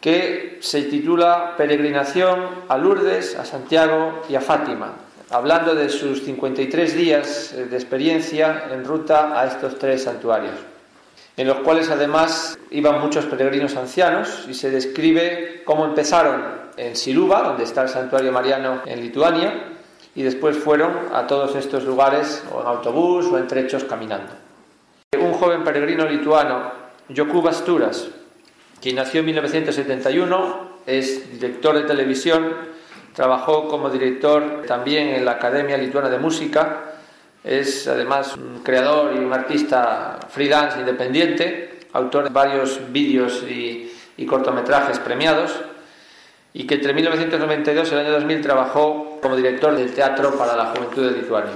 [0.00, 4.94] que se titula Peregrinación a Lourdes, a Santiago y a Fátima,
[5.30, 10.54] hablando de sus 53 días de experiencia en ruta a estos tres santuarios,
[11.36, 17.42] en los cuales además iban muchos peregrinos ancianos y se describe cómo empezaron en Siluva,
[17.42, 19.76] donde está el santuario mariano en Lituania,
[20.14, 24.32] y después fueron a todos estos lugares o en autobús o en trechos caminando.
[25.38, 26.72] joven peregrino lituano,
[27.14, 28.08] Jokub Asturas,
[28.80, 32.54] quien nació en 1971, es director de televisión,
[33.14, 36.94] trabajó como director también en la Academia Lituana de Música,
[37.42, 44.26] es además un creador y un artista freelance independiente, autor de varios vídeos y, y
[44.26, 45.58] cortometrajes premiados
[46.52, 50.66] y que entre 1992 y el año 2000 trabajó como director del Teatro para la
[50.66, 51.54] Juventud de Lituania.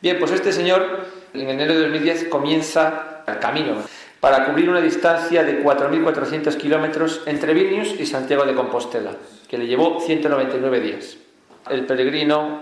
[0.00, 3.76] Bien, pues este señor en enero de 2010 comienza el camino
[4.20, 9.12] para cubrir una distancia de 4.400 kilómetros entre Vilnius y Santiago de Compostela,
[9.48, 11.16] que le llevó 199 días.
[11.70, 12.60] El peregrino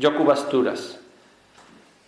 [0.00, 0.98] Jokub Asturas.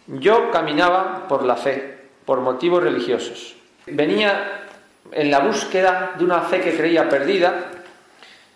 [0.07, 3.55] Yo caminaba por la fe, por motivos religiosos.
[3.87, 4.67] Venía
[5.11, 7.71] en la búsqueda de una fe que creía perdida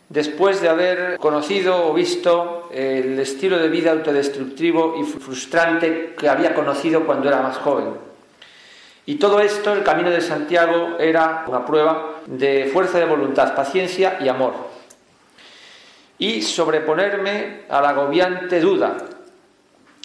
[0.09, 6.55] después de haber conocido o visto el estilo de vida autodestructivo y frustrante que había
[6.55, 8.07] conocido cuando era más joven.
[9.05, 14.19] Y todo esto, el camino de Santiago, era una prueba de fuerza de voluntad, paciencia
[14.21, 14.53] y amor.
[16.19, 18.97] Y sobreponerme a la agobiante duda.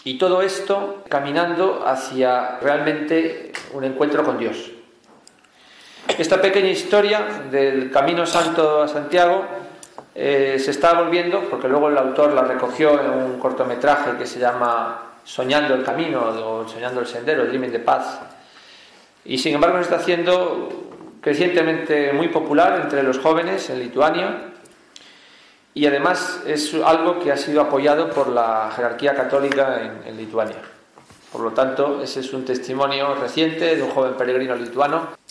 [0.04, 4.72] Y todo esto caminando hacia realmente un encuentro con Dios.
[6.18, 9.46] Esta pequeña historia del Camino Santo a Santiago
[10.14, 14.40] eh, se está volviendo, porque luego el autor la recogió en un cortometraje que se
[14.40, 18.20] llama Soñando el Camino o Soñando el Sendero, Dreaming de Paz,
[19.24, 20.70] y sin embargo se está haciendo
[21.22, 24.48] crecientemente muy popular entre los jóvenes en Lituania.
[25.74, 30.58] Y además es algo que ha sido apoyado por la jerarquía católica en, en Lituania.
[31.32, 35.22] Por lo tanto, ese es un testimonio reciente de un joven peregrino lituano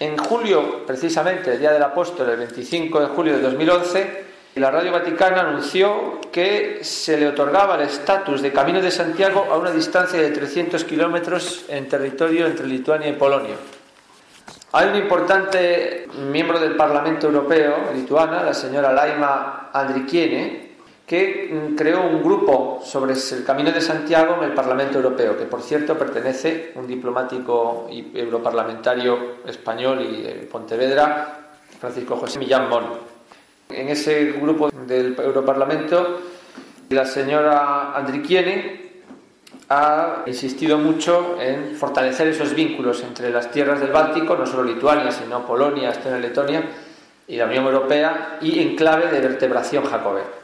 [0.00, 4.24] en julio, precisamente, el Día del Apóstol, el 25 de julio de 2011,
[4.56, 9.58] la Radio Vaticana anunció que se le otorgaba el estatus de Camino de Santiago a
[9.58, 13.56] una distancia de 300 kilómetros en territorio entre Lituania y Polonia.
[14.72, 20.63] Hay un importante miembro del Parlamento Europeo, lituana, la señora Laima Andrikiene,
[21.06, 25.44] que mm, creó un grupo sobre el Camino de Santiago en el Parlamento Europeo, que
[25.44, 31.40] por cierto pertenece un diplomático y europarlamentario español y de Pontevedra,
[31.78, 32.84] Francisco José Millán Mon.
[33.68, 36.20] En ese grupo del Europarlamento,
[36.90, 38.84] la señora Andrikiene
[39.68, 45.10] ha insistido mucho en fortalecer esos vínculos entre las tierras del Báltico, no solo Lituania,
[45.10, 46.62] sino Polonia, Estonia, Letonia
[47.26, 50.43] y la Unión Europea, y en clave de vertebración jacobea.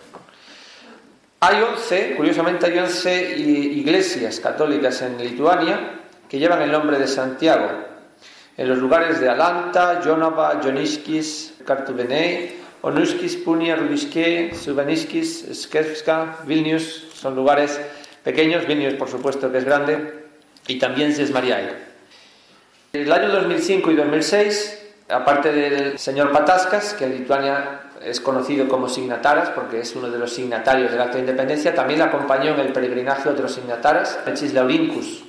[1.43, 7.67] Hay 11, curiosamente hay 11 iglesias católicas en Lituania que llevan el nombre de Santiago.
[8.59, 17.35] En los lugares de Alanta, Jonava, Joniskis, Kartuvenei, Onuskis, Punia, Rudiske, Subaniskis, Skevska, Vilnius, son
[17.35, 17.81] lugares
[18.23, 20.27] pequeños, Vilnius por supuesto que es grande,
[20.67, 21.71] y también Sesmariai.
[22.93, 28.89] El año 2005 y 2006, aparte del señor Pataskas, que en Lituania es conocido como
[28.89, 32.61] signataras porque es uno de los signatarios del acto de independencia, también le acompañó en
[32.61, 35.25] el peregrinaje otros signataras, Mechis Laurinkus.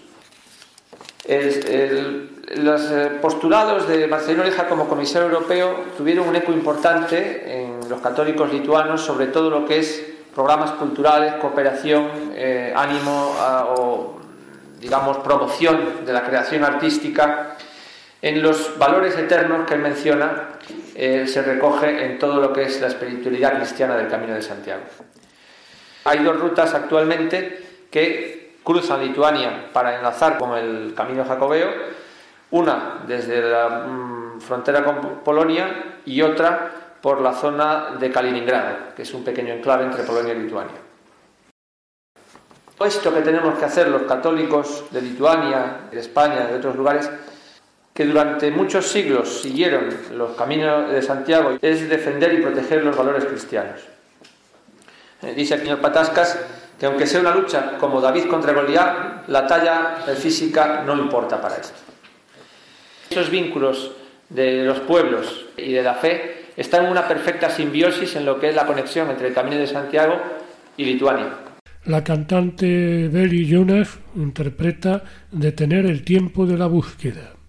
[2.55, 8.01] los eh, postulados de Marcelino Leja como comisario europeo tuvieron un eco importante en los
[8.01, 13.35] católicos lituanos sobre todo lo que es programas culturales, cooperación, eh, ánimo
[13.77, 14.19] o,
[14.79, 17.57] digamos, promoción de la creación artística
[18.21, 20.49] en los valores eternos que él menciona
[20.95, 24.83] eh, se recoge en todo lo que es la espiritualidad cristiana del Camino de Santiago.
[26.03, 31.69] Hay dos rutas actualmente que cruzan Lituania para enlazar con el Camino Jacobeo,
[32.51, 39.01] una desde la mm, frontera con Polonia y otra por la zona de Kaliningrado, que
[39.03, 40.75] es un pequeño enclave entre Polonia y Lituania.
[42.85, 47.09] Esto que tenemos que hacer los católicos de Lituania, de España, de otros lugares,
[48.01, 53.25] que durante muchos siglos siguieron los caminos de Santiago es defender y proteger los valores
[53.25, 53.79] cristianos.
[55.21, 56.39] Eh, dice el señor Patascas
[56.79, 61.57] que aunque sea una lucha como David contra Goliat, la talla física no importa para
[61.57, 61.77] esto.
[63.07, 63.91] Esos vínculos
[64.29, 68.49] de los pueblos y de la fe están en una perfecta simbiosis en lo que
[68.49, 70.19] es la conexión entre el Camino de Santiago
[70.75, 71.27] y Lituania.
[71.85, 77.40] La cantante Belly Jonas interpreta Detener el tiempo de la búsqueda.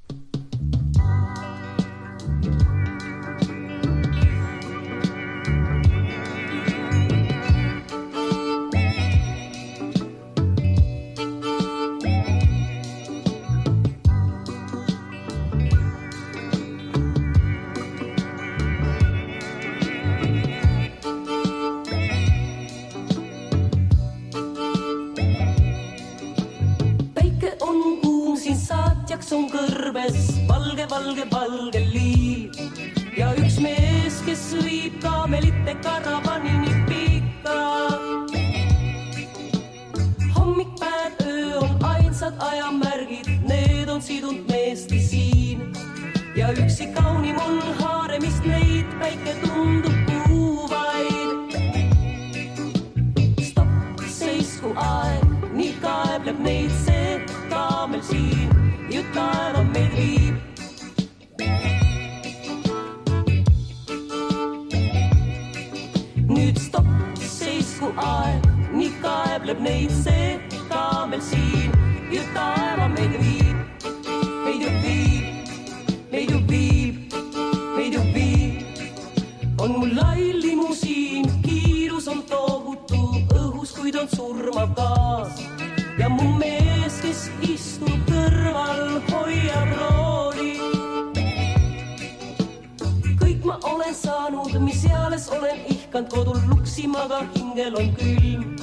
[95.94, 98.56] Olen ihkanud kodul luksima, aga hingel on külm.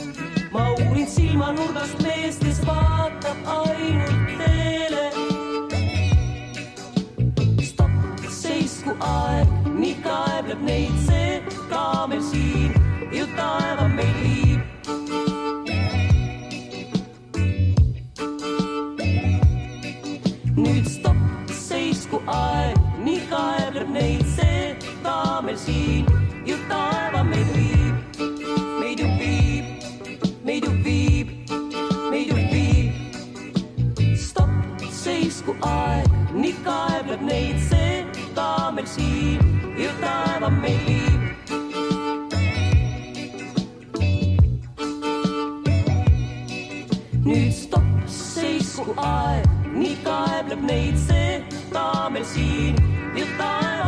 [0.52, 5.12] ma uurin silmanurgast meest, kes vaatab ainult teele.
[7.62, 7.92] stopp,
[8.30, 9.48] seisku aeg,
[9.80, 12.74] nii kaebleb neid see kaamel siin,
[13.12, 14.49] ju taeva meil viib.
[49.06, 51.44] Aeg, nii kaebleb neid see
[51.74, 52.80] kaamel siin,
[53.18, 53.79] ju taeva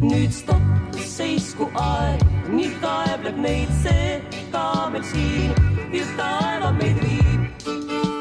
[0.00, 0.62] nüüd stopp,
[1.02, 2.22] seisku aeg,
[2.54, 4.20] nii kaebleb neid see
[4.52, 5.54] kaamel siin,
[5.92, 7.64] ju taeva meid viib,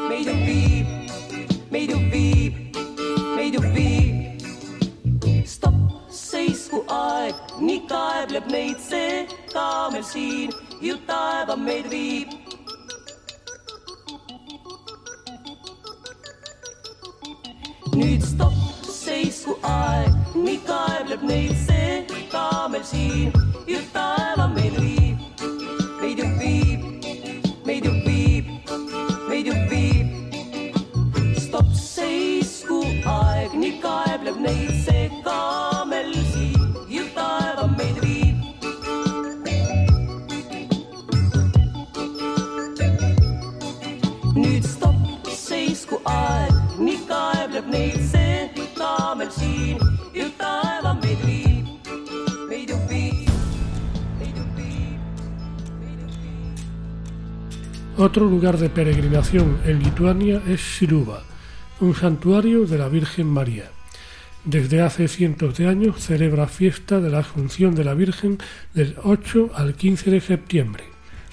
[0.10, 0.88] meid ju viib,
[1.72, 2.80] meid ju viib,
[3.36, 4.16] meid ju viib.
[5.46, 5.78] stopp,
[6.10, 10.52] seisku aeg, nii kaebleb neid see kaamel siin,
[10.82, 12.34] ju taeva meid viib.
[17.98, 18.58] nüüd stopp,
[18.94, 20.07] seisku aeg,
[20.48, 21.96] nii kaebleb neid see
[22.32, 23.34] kaamel siin,
[23.68, 24.97] ju taeva meil viib,
[58.00, 61.24] Otro lugar de peregrinación en Lituania es Siluva,
[61.80, 63.72] un santuario de la Virgen María.
[64.46, 68.38] Desde hace cientos de años celebra fiesta de la Asunción de la Virgen
[68.76, 70.84] del 8 al 15 de septiembre.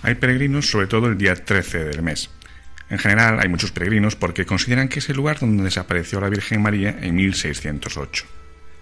[0.00, 2.30] Hay peregrinos sobre todo el día 13 del mes.
[2.88, 6.62] En general hay muchos peregrinos porque consideran que es el lugar donde desapareció la Virgen
[6.62, 8.24] María en 1608.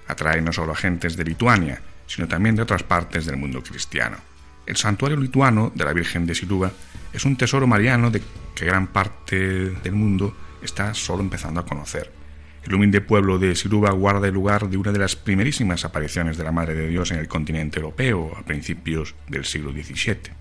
[0.06, 4.18] Atrae no solo a gentes de Lituania, sino también de otras partes del mundo cristiano.
[4.66, 6.72] El santuario lituano de la Virgen de Siluva
[7.12, 8.22] es un tesoro mariano de
[8.54, 12.12] que gran parte del mundo está solo empezando a conocer.
[12.64, 16.44] El humilde pueblo de Siluva guarda el lugar de una de las primerísimas apariciones de
[16.44, 20.32] la Madre de Dios en el continente europeo a principios del siglo XVII.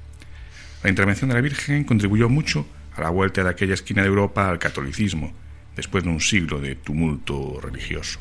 [0.84, 4.48] La intervención de la Virgen contribuyó mucho a la vuelta de aquella esquina de Europa
[4.48, 5.34] al catolicismo,
[5.76, 8.20] después de un siglo de tumulto religioso.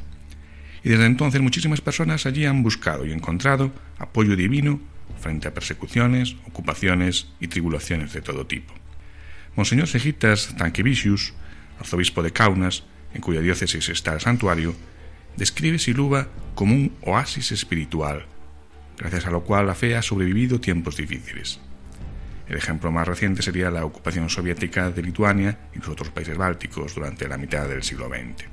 [0.82, 4.80] Y desde entonces muchísimas personas allí han buscado y encontrado apoyo divino
[5.18, 8.74] frente a persecuciones, ocupaciones y tribulaciones de todo tipo.
[9.56, 11.34] Monseñor Segitas Tankevicius,
[11.78, 12.84] arzobispo de Kaunas,
[13.14, 14.74] en cuya diócesis está el santuario,
[15.36, 18.26] describe Siluva como un oasis espiritual,
[18.98, 21.60] gracias a lo cual la fe ha sobrevivido tiempos difíciles.
[22.48, 26.94] El ejemplo más reciente sería la ocupación soviética de Lituania y los otros países bálticos
[26.94, 28.44] durante la mitad del siglo XX.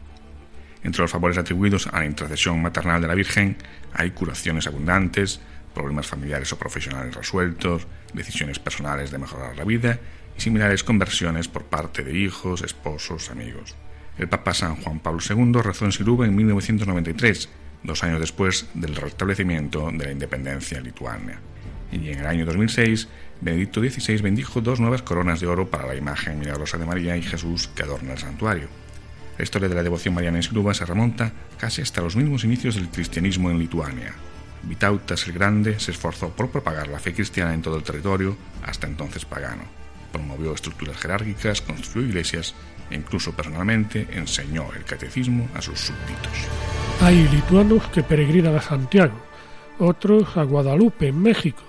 [0.83, 3.57] Entre los favores atribuidos a la intercesión maternal de la Virgen
[3.93, 5.41] hay curaciones abundantes,
[5.77, 9.99] problemas familiares o profesionales resueltos, decisiones personales de mejorar la vida
[10.35, 13.75] y similares conversiones por parte de hijos, esposos, amigos.
[14.17, 17.49] El Papa San Juan Pablo II rezó en Siruba en 1993,
[17.83, 21.39] dos años después del restablecimiento de la independencia lituana.
[21.91, 23.07] Y en el año 2006
[23.39, 27.21] Benedicto XVI bendijo dos nuevas coronas de oro para la imagen milagrosa de María y
[27.21, 28.67] Jesús que adorna el santuario.
[29.37, 32.73] La historia de la devoción mariana en Siruba se remonta casi hasta los mismos inicios
[32.73, 34.15] del cristianismo en Lituania.
[34.67, 38.87] Vitautas el Grande se esforzó por propagar la fe cristiana en todo el territorio, hasta
[38.87, 39.63] entonces pagano.
[40.11, 42.53] Promovió estructuras jerárquicas, construyó iglesias
[42.89, 46.47] e incluso personalmente enseñó el catecismo a sus súbditos.
[47.01, 49.15] Hay lituanos que peregrinan a Santiago,
[49.79, 51.63] otros a Guadalupe, en México,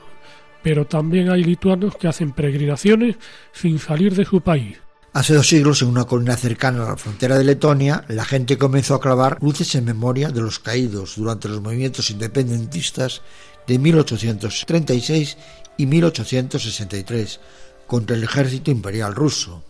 [0.63, 3.17] pero también hay lituanos que hacen peregrinaciones
[3.53, 4.79] sin salir de su país.
[5.15, 8.95] Hace dos siglos, en una colina cercana a la frontera de Letonia, la gente comenzó
[8.95, 13.23] a clavar luces en memoria de los caídos durante los movimientos independentistas
[13.67, 15.39] de 1836
[15.79, 17.41] y 1863
[17.87, 19.65] contra el ejército imperial ruso.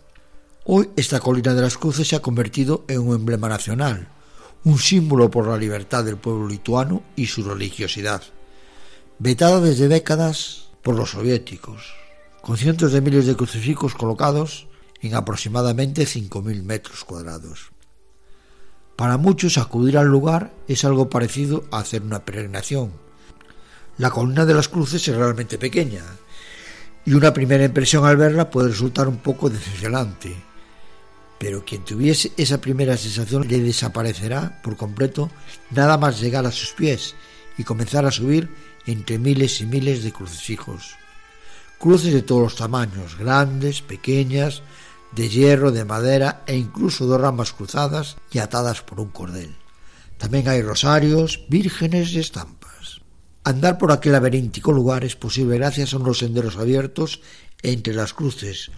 [0.64, 4.08] Hoy esta colina de las cruces se ha convertido en un emblema nacional,
[4.64, 8.22] un símbolo por la libertad del pueblo lituano y su religiosidad.
[9.20, 11.94] Vetada desde décadas por los soviéticos,
[12.42, 14.67] con cientos de miles de crucifijos colocados
[15.00, 17.70] en aproximadamente 5.000 metros cuadrados.
[18.96, 22.92] Para muchos acudir al lugar es algo parecido a hacer una peregrinación.
[23.96, 26.02] La colina de las cruces es realmente pequeña
[27.04, 30.34] y una primera impresión al verla puede resultar un poco decepcionante,
[31.38, 35.30] pero quien tuviese esa primera sensación le desaparecerá por completo
[35.70, 37.14] nada más llegar a sus pies
[37.56, 38.48] y comenzar a subir
[38.86, 40.96] entre miles y miles de crucifijos.
[41.78, 44.62] Cruces de todos los tamaños, grandes, pequeñas,
[45.12, 49.56] de hierro, de madera e incluso dos ramas cruzadas y atadas por un cordel.
[50.18, 53.00] También hay rosarios, vírgenes y estampas.
[53.44, 57.20] Andar por aquel laberíntico lugar es posible gracias a unos senderos abiertos
[57.62, 58.70] entre las cruces,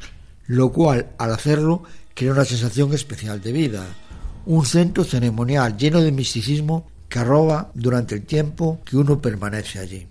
[0.46, 1.82] lo cual, al hacerlo,
[2.14, 3.86] crea una sensación especial de vida,
[4.46, 10.06] un centro ceremonial lleno de misticismo que arroba durante el tiempo que uno permanece allí.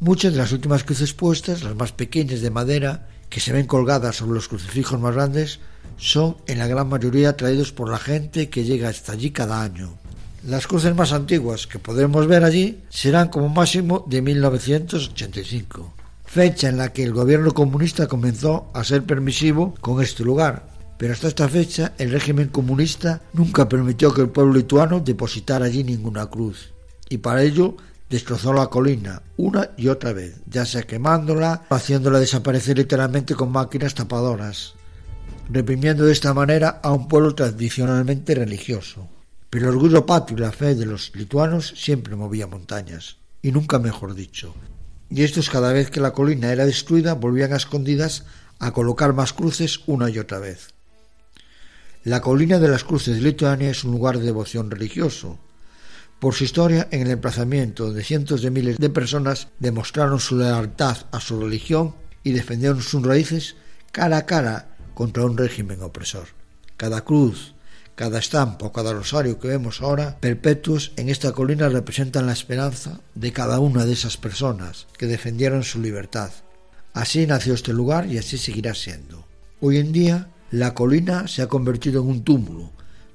[0.00, 4.16] Muchas de las últimas cruces puestas, las más pequeñas de madera, que se ven colgadas
[4.16, 5.58] sobre los crucifijos más grandes,
[5.96, 9.94] son en la gran mayoría traídos por la gente que llega hasta allí cada año.
[10.46, 15.94] Las cruces más antiguas que podremos ver allí serán como máximo de 1985,
[16.26, 20.68] fecha en la que el gobierno comunista comenzó a ser permisivo con este lugar,
[20.98, 25.84] pero hasta esta fecha el régimen comunista nunca permitió que el pueblo lituano depositara allí
[25.84, 26.74] ninguna cruz,
[27.08, 27.76] y para ello
[28.12, 33.94] destrozó la colina una y otra vez, ya sea quemándola haciéndola desaparecer literalmente con máquinas
[33.94, 34.74] tapadoras,
[35.48, 39.08] reprimiendo de esta manera a un pueblo tradicionalmente religioso.
[39.48, 43.78] Pero el orgullo patrio y la fe de los lituanos siempre movía montañas, y nunca
[43.78, 44.54] mejor dicho.
[45.08, 48.26] Y estos cada vez que la colina era destruida volvían a escondidas
[48.58, 50.74] a colocar más cruces una y otra vez.
[52.04, 55.38] La colina de las Cruces de Lituania es un lugar de devoción religioso.
[56.22, 60.98] Por su historia, en el emplazamiento donde cientos de miles de personas demostraron su lealtad
[61.10, 63.56] a su religión y defendieron sus raíces
[63.90, 66.28] cara a cara contra un régimen opresor.
[66.76, 67.56] Cada cruz,
[67.96, 73.00] cada estampa o cada rosario que vemos ahora, perpetuos en esta colina, representan la esperanza
[73.16, 76.30] de cada una de esas personas que defendieron su libertad.
[76.92, 79.26] Así nació este lugar y así seguirá siendo.
[79.60, 82.70] Hoy en día, la colina se ha convertido en un túmulo,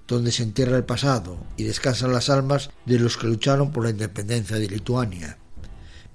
[0.07, 3.89] donde se entierra el pasado y descansan las almas de los que lucharon por la
[3.89, 5.37] independencia de Lituania.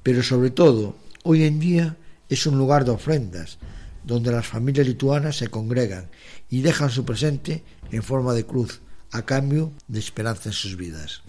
[0.03, 1.97] Pero sobre todo, hoy en día
[2.29, 3.59] es un lugar de ofrendas,
[4.05, 6.11] donde las familias lituanas se congregan
[6.49, 8.81] y dejan su presente en forma de cruz,
[9.11, 11.23] a cambio de esperanza en sus vidas.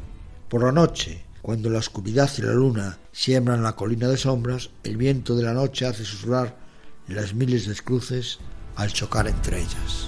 [0.47, 4.95] Por la noche, cuando la oscuridad y la luna siembran la colina de sombras, el
[4.95, 6.57] viento de la noche hace susurrar
[7.07, 8.39] las miles de cruces
[8.77, 10.07] al chocar entre ellas.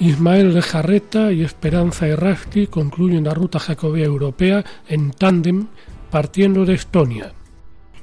[0.00, 5.66] Ismael de Jarreta y Esperanza Errasti concluyen la ruta jacobea europea en tándem
[6.10, 7.34] partiendo de Estonia.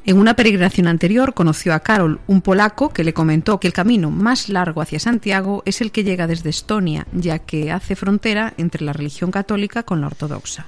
[0.06, 4.12] En una peregrinación anterior conoció a Karol, un polaco que le comentó que el camino
[4.12, 8.86] más largo hacia Santiago es el que llega desde Estonia, ya que hace frontera entre
[8.86, 10.68] la religión católica con la ortodoxa.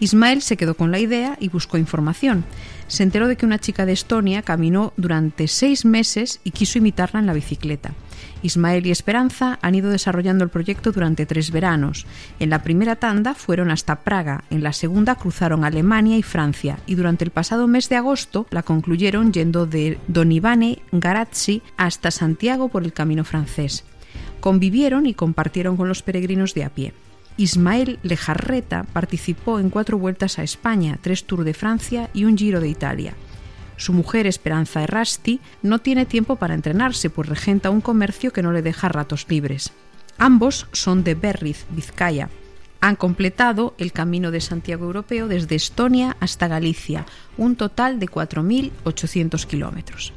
[0.00, 2.44] Ismael se quedó con la idea y buscó información.
[2.88, 7.20] Se enteró de que una chica de Estonia caminó durante seis meses y quiso imitarla
[7.20, 7.92] en la bicicleta.
[8.42, 12.06] Ismael y Esperanza han ido desarrollando el proyecto durante tres veranos.
[12.38, 16.94] En la primera tanda fueron hasta Praga, en la segunda cruzaron Alemania y Francia y
[16.94, 22.84] durante el pasado mes de agosto la concluyeron yendo de Donibane Garazzi hasta Santiago por
[22.84, 23.84] el camino francés.
[24.40, 26.94] Convivieron y compartieron con los peregrinos de a pie.
[27.36, 32.60] Ismael Lejarreta participó en cuatro vueltas a España, tres Tours de Francia y un Giro
[32.60, 33.14] de Italia.
[33.76, 38.52] Su mujer, Esperanza Errasti, no tiene tiempo para entrenarse, pues regenta un comercio que no
[38.52, 39.72] le deja ratos libres.
[40.18, 42.30] Ambos son de Berriz, Vizcaya.
[42.80, 47.04] Han completado el camino de Santiago Europeo desde Estonia hasta Galicia,
[47.36, 50.12] un total de 4.800 kilómetros.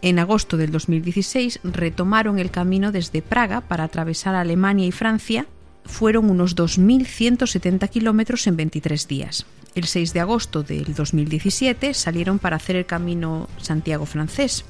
[0.00, 5.46] En agosto del 2016 retomaron el camino desde Praga para atravesar Alemania y Francia.
[5.84, 9.46] Fueron unos 2.170 kilómetros en 23 días.
[9.74, 14.64] El 6 de agosto del 2017 salieron para hacer el camino Santiago francés.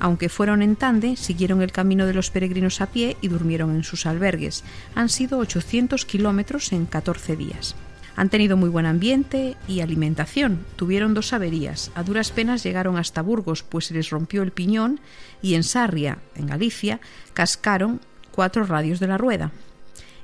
[0.00, 3.84] Aunque fueron en tande, siguieron el camino de los peregrinos a pie y durmieron en
[3.84, 4.64] sus albergues.
[4.94, 7.76] Han sido 800 kilómetros en 14 días.
[8.16, 10.66] Han tenido muy buen ambiente y alimentación.
[10.74, 11.92] Tuvieron dos averías.
[11.94, 14.98] A duras penas llegaron hasta Burgos, pues se les rompió el piñón,
[15.40, 17.00] y en Sarria, en Galicia,
[17.32, 18.00] cascaron
[18.32, 19.52] cuatro radios de la rueda.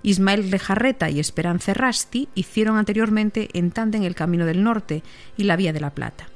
[0.05, 5.03] Ismael Lejarreta y Esperanza Rasti hicieron anteriormente en tándem el Camino del Norte
[5.39, 6.27] y la Vía de la Plata.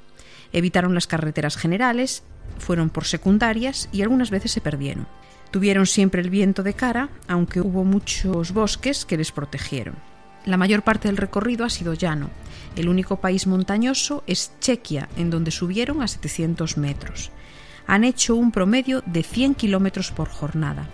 [0.55, 2.25] Evitaron las carreteras generales,
[2.59, 5.07] fueron por secundarias y algunas veces se perdieron.
[5.51, 9.97] Tuvieron siempre el viento de cara, aunque hubo muchos bosques que les protegieron.
[10.47, 12.31] La mayor parte del recorrido ha sido llano.
[12.75, 17.31] El único país montañoso es Chequia, en donde subieron a 700 metros.
[17.87, 20.89] Han hecho un promedio de 100 kilómetros por jornada.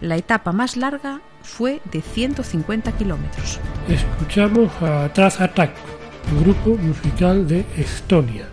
[0.00, 3.60] La etapa más larga fue de 150 kilómetros.
[3.88, 5.72] Escuchamos a Taz Attack,
[6.40, 8.48] grupo musical de Estonia.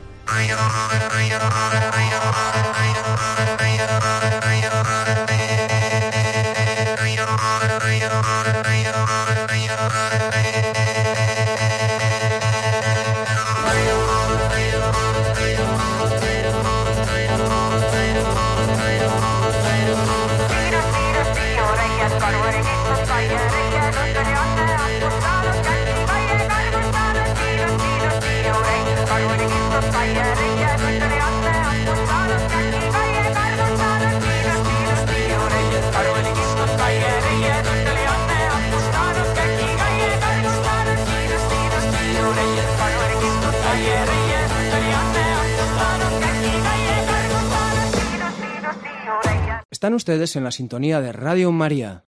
[49.79, 52.03] Están ustedes en la sintonía de Radio María.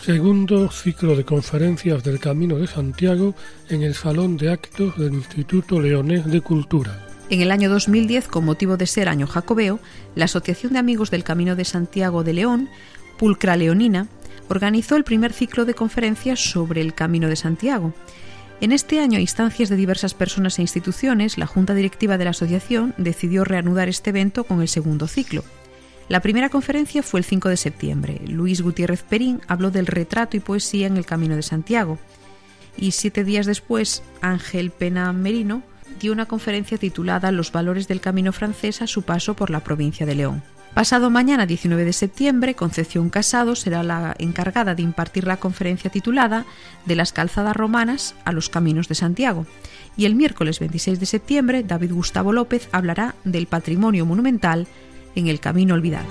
[0.00, 3.34] Segundo ciclo de conferencias del Camino de Santiago
[3.68, 7.06] en el Salón de Actos del Instituto Leonés de Cultura.
[7.28, 9.80] En el año 2010, con motivo de ser año jacobeo,
[10.14, 12.70] la Asociación de Amigos del Camino de Santiago de León,
[13.18, 14.08] Pulcra Leonina,
[14.48, 17.92] organizó el primer ciclo de conferencias sobre el Camino de Santiago.
[18.60, 22.30] En este año, a instancias de diversas personas e instituciones, la Junta Directiva de la
[22.30, 25.44] Asociación decidió reanudar este evento con el segundo ciclo.
[26.08, 28.20] La primera conferencia fue el 5 de septiembre.
[28.26, 31.98] Luis Gutiérrez Perín habló del retrato y poesía en el Camino de Santiago.
[32.78, 35.62] Y siete días después, Ángel Pena Merino
[35.98, 40.06] dio una conferencia titulada Los valores del camino francés a su paso por la provincia
[40.06, 40.42] de León.
[40.76, 46.44] Pasado mañana 19 de septiembre, Concepción Casado será la encargada de impartir la conferencia titulada
[46.84, 49.46] De las calzadas romanas a los caminos de Santiago.
[49.96, 54.66] Y el miércoles 26 de septiembre, David Gustavo López hablará del patrimonio monumental
[55.14, 56.04] en el camino olvidado.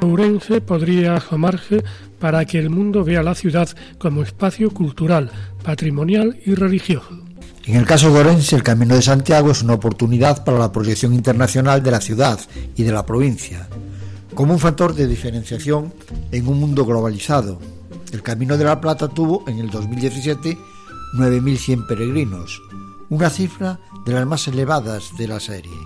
[0.00, 1.84] Ourense podría asomarse
[2.18, 3.68] para que el mundo vea la ciudad
[3.98, 5.30] como espacio cultural,
[5.62, 7.27] patrimonial y religioso.
[7.68, 11.12] En el caso de Orense, el Camino de Santiago es una oportunidad para la proyección
[11.12, 12.40] internacional de la ciudad
[12.74, 13.68] y de la provincia,
[14.34, 15.92] como un factor de diferenciación
[16.32, 17.58] en un mundo globalizado.
[18.10, 20.56] El Camino de la Plata tuvo en el 2017
[21.18, 22.62] 9.100 peregrinos,
[23.10, 25.76] una cifra de las más elevadas de la serie.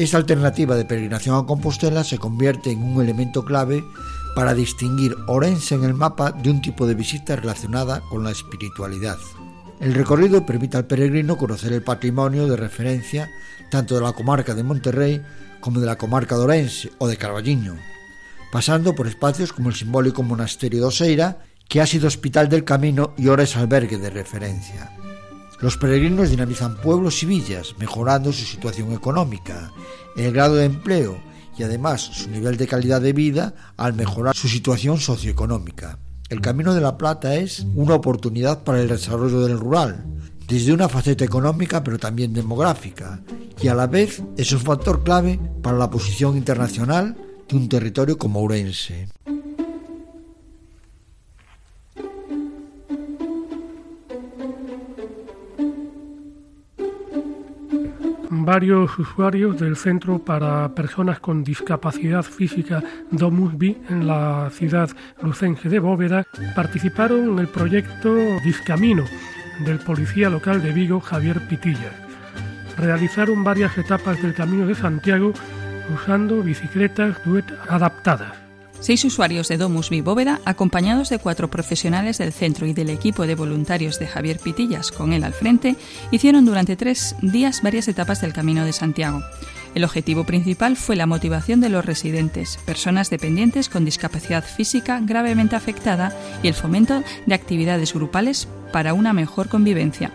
[0.00, 3.84] Esta alternativa de peregrinación a Compostela se convierte en un elemento clave
[4.34, 9.18] para distinguir Orense en el mapa de un tipo de visita relacionada con la espiritualidad.
[9.80, 13.30] El recorrido permite al peregrino conocer el patrimonio de referencia
[13.70, 15.20] tanto de la comarca de Monterrey
[15.60, 17.76] como de la comarca de Orense o de Carballiño,
[18.52, 23.14] pasando por espacios como el simbólico monasterio de Oseira, que ha sido hospital del camino
[23.16, 24.92] y ahora es albergue de referencia.
[25.60, 29.72] Los peregrinos dinamizan pueblos y villas, mejorando su situación económica,
[30.16, 31.18] el grado de empleo
[31.56, 35.98] y además su nivel de calidad de vida al mejorar su situación socioeconómica.
[36.34, 40.04] El Camino de la Plata es una oportunidad para el desarrollo del rural,
[40.48, 43.22] desde una faceta económica pero también demográfica,
[43.62, 47.16] y a la vez es un factor clave para la posición internacional
[47.48, 49.06] de un territorio como Ourense.
[58.44, 64.90] Varios usuarios del Centro para Personas con Discapacidad Física Domusby en la ciudad
[65.22, 68.14] lucense de Bóveda participaron en el proyecto
[68.44, 69.04] Discamino
[69.64, 71.92] del policía local de Vigo Javier Pitilla.
[72.76, 75.32] Realizaron varias etapas del Camino de Santiago
[75.94, 78.43] usando bicicletas duet adaptadas.
[78.84, 83.34] Seis usuarios de Domus Bóveda, acompañados de cuatro profesionales del centro y del equipo de
[83.34, 85.76] voluntarios de Javier Pitillas con él al frente,
[86.10, 89.22] hicieron durante tres días varias etapas del Camino de Santiago.
[89.74, 95.56] El objetivo principal fue la motivación de los residentes, personas dependientes con discapacidad física gravemente
[95.56, 100.12] afectada y el fomento de actividades grupales para una mejor convivencia.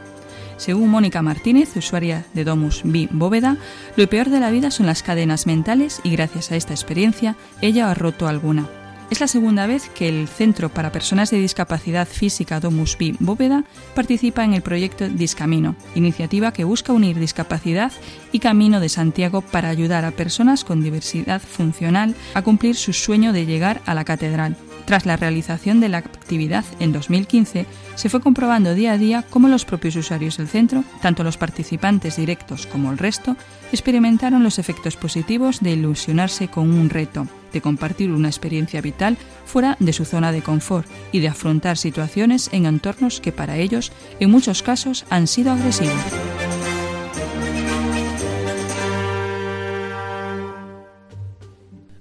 [0.60, 3.56] Según Mónica Martínez, usuaria de Domus B Bóveda,
[3.96, 7.90] lo peor de la vida son las cadenas mentales y gracias a esta experiencia ella
[7.90, 8.68] ha roto alguna.
[9.10, 13.64] Es la segunda vez que el Centro para Personas de Discapacidad Física Domus B Bóveda
[13.96, 17.94] participa en el proyecto Discamino, iniciativa que busca unir discapacidad
[18.34, 23.32] y camino de Santiago para ayudar a personas con diversidad funcional a cumplir su sueño
[23.32, 24.58] de llegar a la catedral.
[24.90, 29.48] Tras la realización de la actividad en 2015, se fue comprobando día a día cómo
[29.48, 33.36] los propios usuarios del centro, tanto los participantes directos como el resto,
[33.72, 39.16] experimentaron los efectos positivos de ilusionarse con un reto, de compartir una experiencia vital
[39.46, 43.92] fuera de su zona de confort y de afrontar situaciones en entornos que para ellos,
[44.20, 45.94] en muchos casos, han sido agresivos.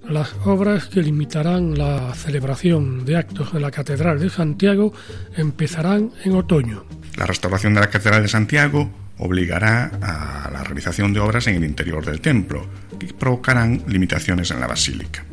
[0.09, 4.91] Las obras que limitarán la celebración de actos de la Catedral de Santiago
[5.37, 6.83] empezarán en otoño.
[7.15, 8.89] La restauración de la Catedral de Santiago
[9.19, 14.59] obligará a la realización de obras en el interior del templo, que provocarán limitaciones en
[14.59, 15.25] la basílica.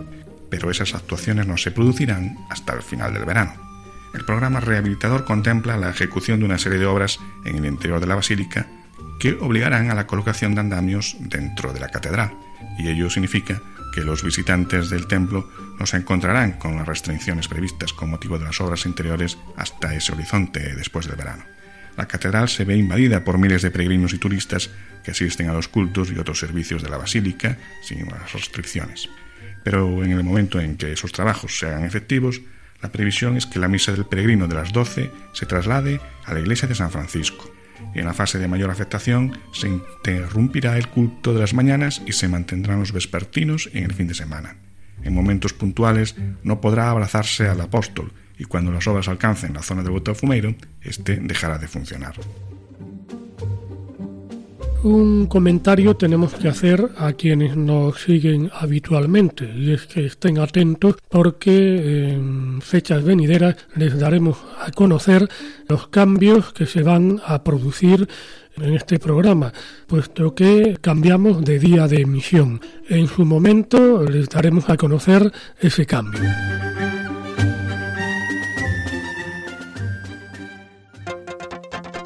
[0.50, 3.54] Pero esas actuaciones no se producirán hasta el final del verano.
[4.12, 8.08] El programa rehabilitador contempla la ejecución de una serie de obras en el interior de
[8.08, 8.66] la basílica
[9.20, 12.34] que obligarán a la colocación de andamios dentro de la catedral,
[12.78, 13.62] y ello significa
[13.97, 15.49] que los visitantes del templo
[15.80, 20.12] no se encontrarán con las restricciones previstas con motivo de las obras interiores hasta ese
[20.12, 21.44] horizonte después del verano.
[21.97, 24.68] La catedral se ve invadida por miles de peregrinos y turistas
[25.03, 29.09] que asisten a los cultos y otros servicios de la basílica sin las restricciones.
[29.64, 32.42] Pero en el momento en que esos trabajos se hagan efectivos,
[32.82, 36.40] la previsión es que la misa del peregrino de las 12 se traslade a la
[36.40, 37.51] iglesia de San Francisco,
[37.94, 42.28] en la fase de mayor afectación se interrumpirá el culto de las mañanas y se
[42.28, 44.56] mantendrán los vespertinos en el fin de semana.
[45.02, 49.82] En momentos puntuales no podrá abrazarse al apóstol y cuando las obras alcancen la zona
[49.82, 52.14] del Botafumeiro, este dejará de funcionar.
[54.82, 60.96] Un comentario tenemos que hacer a quienes nos siguen habitualmente y es que estén atentos
[61.08, 65.28] porque en fechas venideras les daremos a conocer
[65.68, 68.08] los cambios que se van a producir
[68.56, 69.52] en este programa,
[69.86, 72.60] puesto que cambiamos de día de emisión.
[72.88, 76.20] En su momento les daremos a conocer ese cambio.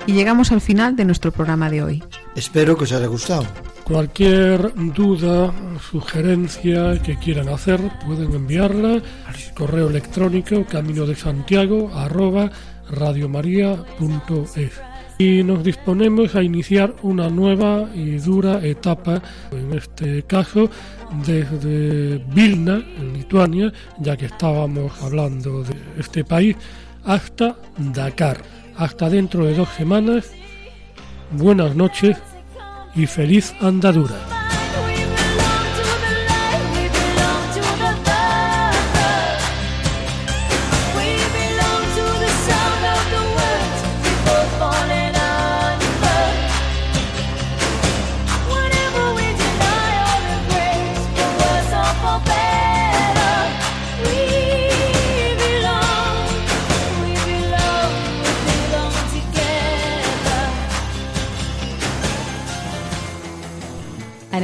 [0.07, 2.03] Y llegamos al final de nuestro programa de hoy.
[2.37, 3.47] Espero que os haya gustado.
[3.85, 5.53] Cualquier duda,
[5.91, 11.91] sugerencia que quieran hacer, pueden enviarla al correo electrónico camino de Santiago.
[15.19, 19.21] Y nos disponemos a iniciar una nueva y dura etapa,
[19.51, 20.71] en este caso
[21.27, 26.57] desde Vilna, en Lituania, ya que estábamos hablando de este país,
[27.05, 28.39] hasta Dakar.
[28.77, 30.31] Hasta dentro de dos semanas,
[31.31, 32.17] buenas noches
[32.95, 34.40] y feliz andadura.